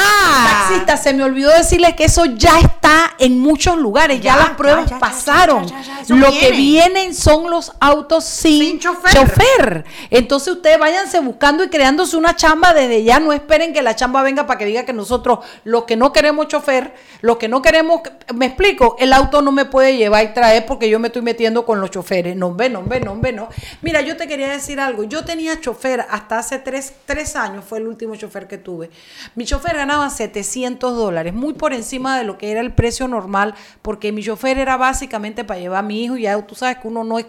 [0.47, 2.82] Taxista, se me olvidó decirles que eso ya está
[3.19, 5.65] en muchos lugares, ya, Ya, las pruebas ya, ya, pasaron.
[6.09, 6.39] Lo viene.
[6.39, 9.85] que vienen son los autos sin, chofer.
[10.09, 14.21] Entonces ustedes váyanse buscando y creándose una chamba desde ya, no esperen que la chamba
[14.21, 18.01] venga para que diga que nosotros, los que no queremos chofer, los que no queremos,
[18.33, 21.65] me explico, el auto no me puede llevar y traer porque yo me estoy metiendo
[21.65, 22.35] con los choferes.
[22.35, 23.49] No, ve, no, ve, no, ve, no.
[23.81, 25.03] Mira, yo te quería decir algo.
[25.03, 28.89] Yo tenía chofer hasta hace tres, tres años, fue el último chofer que tuve.
[29.35, 33.55] Mi chofer ganaba 700 dólares, muy por encima de lo que era el precio normal,
[33.81, 36.17] porque mi chofer era básicamente para llevar a mi hijo.
[36.17, 37.25] Y ya tú sabes que uno no es.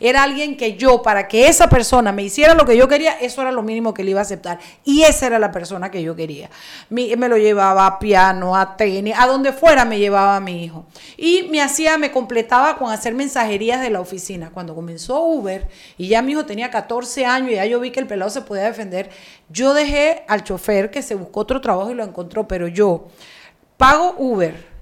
[0.00, 3.42] Era alguien que yo, para que esa persona me hiciera lo que yo quería, eso
[3.42, 4.58] era lo mínimo que le iba a aceptar.
[4.84, 6.50] Y esa era la persona que yo quería.
[6.88, 10.86] Me lo llevaba a piano, a tenis, a donde fuera me llevaba a mi hijo.
[11.16, 14.50] Y me hacía, me completaba con hacer mensajerías de la oficina.
[14.50, 15.68] Cuando comenzó Uber
[15.98, 18.42] y ya mi hijo tenía 14 años y ya yo vi que el pelado se
[18.42, 19.10] podía defender,
[19.48, 23.08] yo dejé al chofer que se buscó otro trabajo y lo encontró, pero yo
[23.76, 24.73] pago Uber.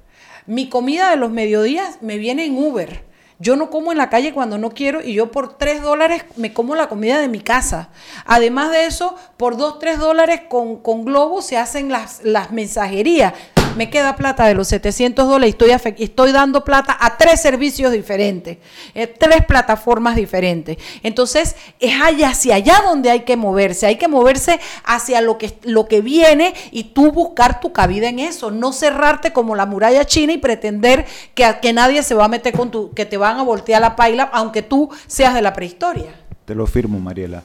[0.46, 3.04] Mi comida de los mediodías me viene en Uber.
[3.38, 6.52] Yo no como en la calle cuando no quiero y yo por 3 dólares me
[6.52, 7.88] como la comida de mi casa.
[8.24, 13.34] Además de eso, por 2, 3 dólares con, con Globo se hacen las, las mensajerías.
[13.76, 18.58] Me queda plata de los 700 dólares y estoy, dando plata a tres servicios diferentes,
[18.94, 20.76] eh, tres plataformas diferentes.
[21.02, 23.86] Entonces, es allá, hacia allá donde hay que moverse.
[23.86, 28.18] Hay que moverse hacia lo que, lo que viene y tú buscar tu cabida en
[28.18, 28.50] eso.
[28.50, 32.54] No cerrarte como la muralla china y pretender que, que nadie se va a meter
[32.54, 36.14] con tu, que te van a voltear la paila, aunque tú seas de la prehistoria.
[36.44, 37.42] Te lo firmo, Mariela.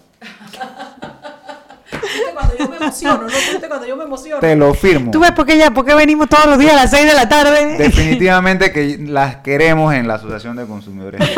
[1.92, 3.22] ¿Viste cuando yo me emociono?
[3.24, 4.40] ¿No viste cuando yo me emociono?
[4.40, 5.12] Te lo firmo.
[5.12, 5.72] ¿Tú ves por qué ya?
[5.72, 7.78] ¿Por qué venimos todos los días a las 6 de la tarde?
[7.78, 11.22] Definitivamente que las queremos en la Asociación de Consumidores.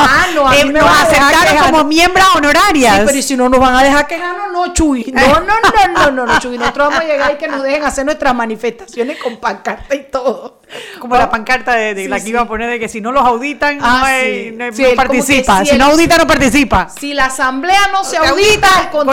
[0.00, 2.96] Ah, no, a Eh, mí me nos van a aceptaron como miembros honorarias.
[2.98, 5.12] Sí, pero ¿y si no nos van a dejar quejarnos, no, Chuy.
[5.12, 6.56] No, no, no, no, no, no, Chuy.
[6.58, 10.60] Nosotros vamos a llegar y que nos dejen hacer nuestras manifestaciones con pancarta y todo.
[11.00, 12.28] Como la pancarta de, de Sí, la que sí.
[12.30, 14.56] iba a poner de que si no los auditan, Ah, no, hay- sí.
[14.56, 15.64] no hay- Sí, no que participa.
[15.64, 16.88] si Si, no audita, no participa.
[16.90, 19.04] Si la asamblea no se audita, el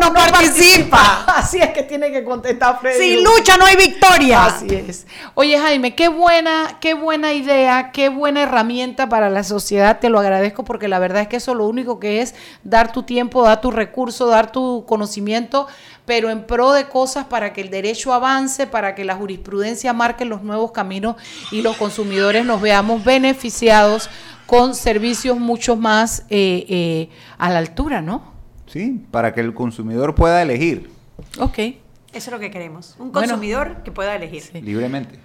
[0.00, 1.17] no no participa.
[1.26, 2.98] Así es que tiene que contestar Freddy.
[2.98, 4.46] Sin lucha no hay victoria.
[4.46, 5.06] Así es.
[5.34, 9.98] Oye, Jaime, qué buena, qué buena idea, qué buena herramienta para la sociedad.
[10.00, 13.02] Te lo agradezco porque la verdad es que eso lo único que es dar tu
[13.02, 15.66] tiempo, dar tu recurso, dar tu conocimiento,
[16.04, 20.24] pero en pro de cosas para que el derecho avance, para que la jurisprudencia marque
[20.24, 21.16] los nuevos caminos
[21.50, 24.10] y los consumidores nos veamos beneficiados
[24.46, 28.32] con servicios mucho más eh, eh, a la altura, ¿no?
[28.66, 30.97] Sí, para que el consumidor pueda elegir
[31.38, 31.58] Ok.
[31.58, 31.76] Eso
[32.12, 32.94] es lo que queremos.
[32.98, 33.28] Un Bueno.
[33.28, 34.42] consumidor que pueda elegir.
[34.62, 35.18] libremente.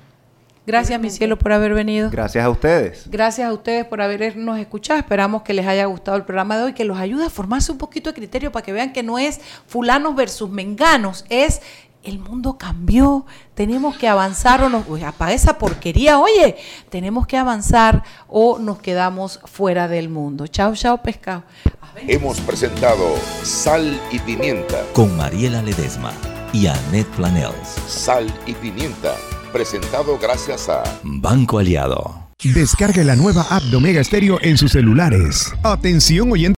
[0.66, 2.10] Gracias, mi cielo, por haber venido.
[2.10, 3.10] Gracias a ustedes.
[3.10, 4.98] Gracias a ustedes por habernos escuchado.
[5.00, 7.78] Esperamos que les haya gustado el programa de hoy, que los ayude a formarse un
[7.78, 11.62] poquito de criterio para que vean que no es fulanos versus menganos, es
[12.04, 13.26] el mundo cambió,
[13.56, 16.56] tenemos que avanzar o nos oye, apaga esa porquería, oye,
[16.90, 20.48] tenemos que avanzar o nos quedamos fuera del mundo.
[20.48, 21.44] Chao, chao, pescado.
[21.96, 24.84] Hemos presentado Sal y Pimienta.
[24.94, 26.12] Con Mariela Ledesma
[26.52, 27.68] y Annette Planels.
[27.88, 29.16] Sal y Pimienta.
[29.52, 32.24] Presentado gracias a Banco Aliado.
[32.44, 35.54] Descargue la nueva app de Omega Stereo en sus celulares.
[35.64, 36.52] Atención oyente.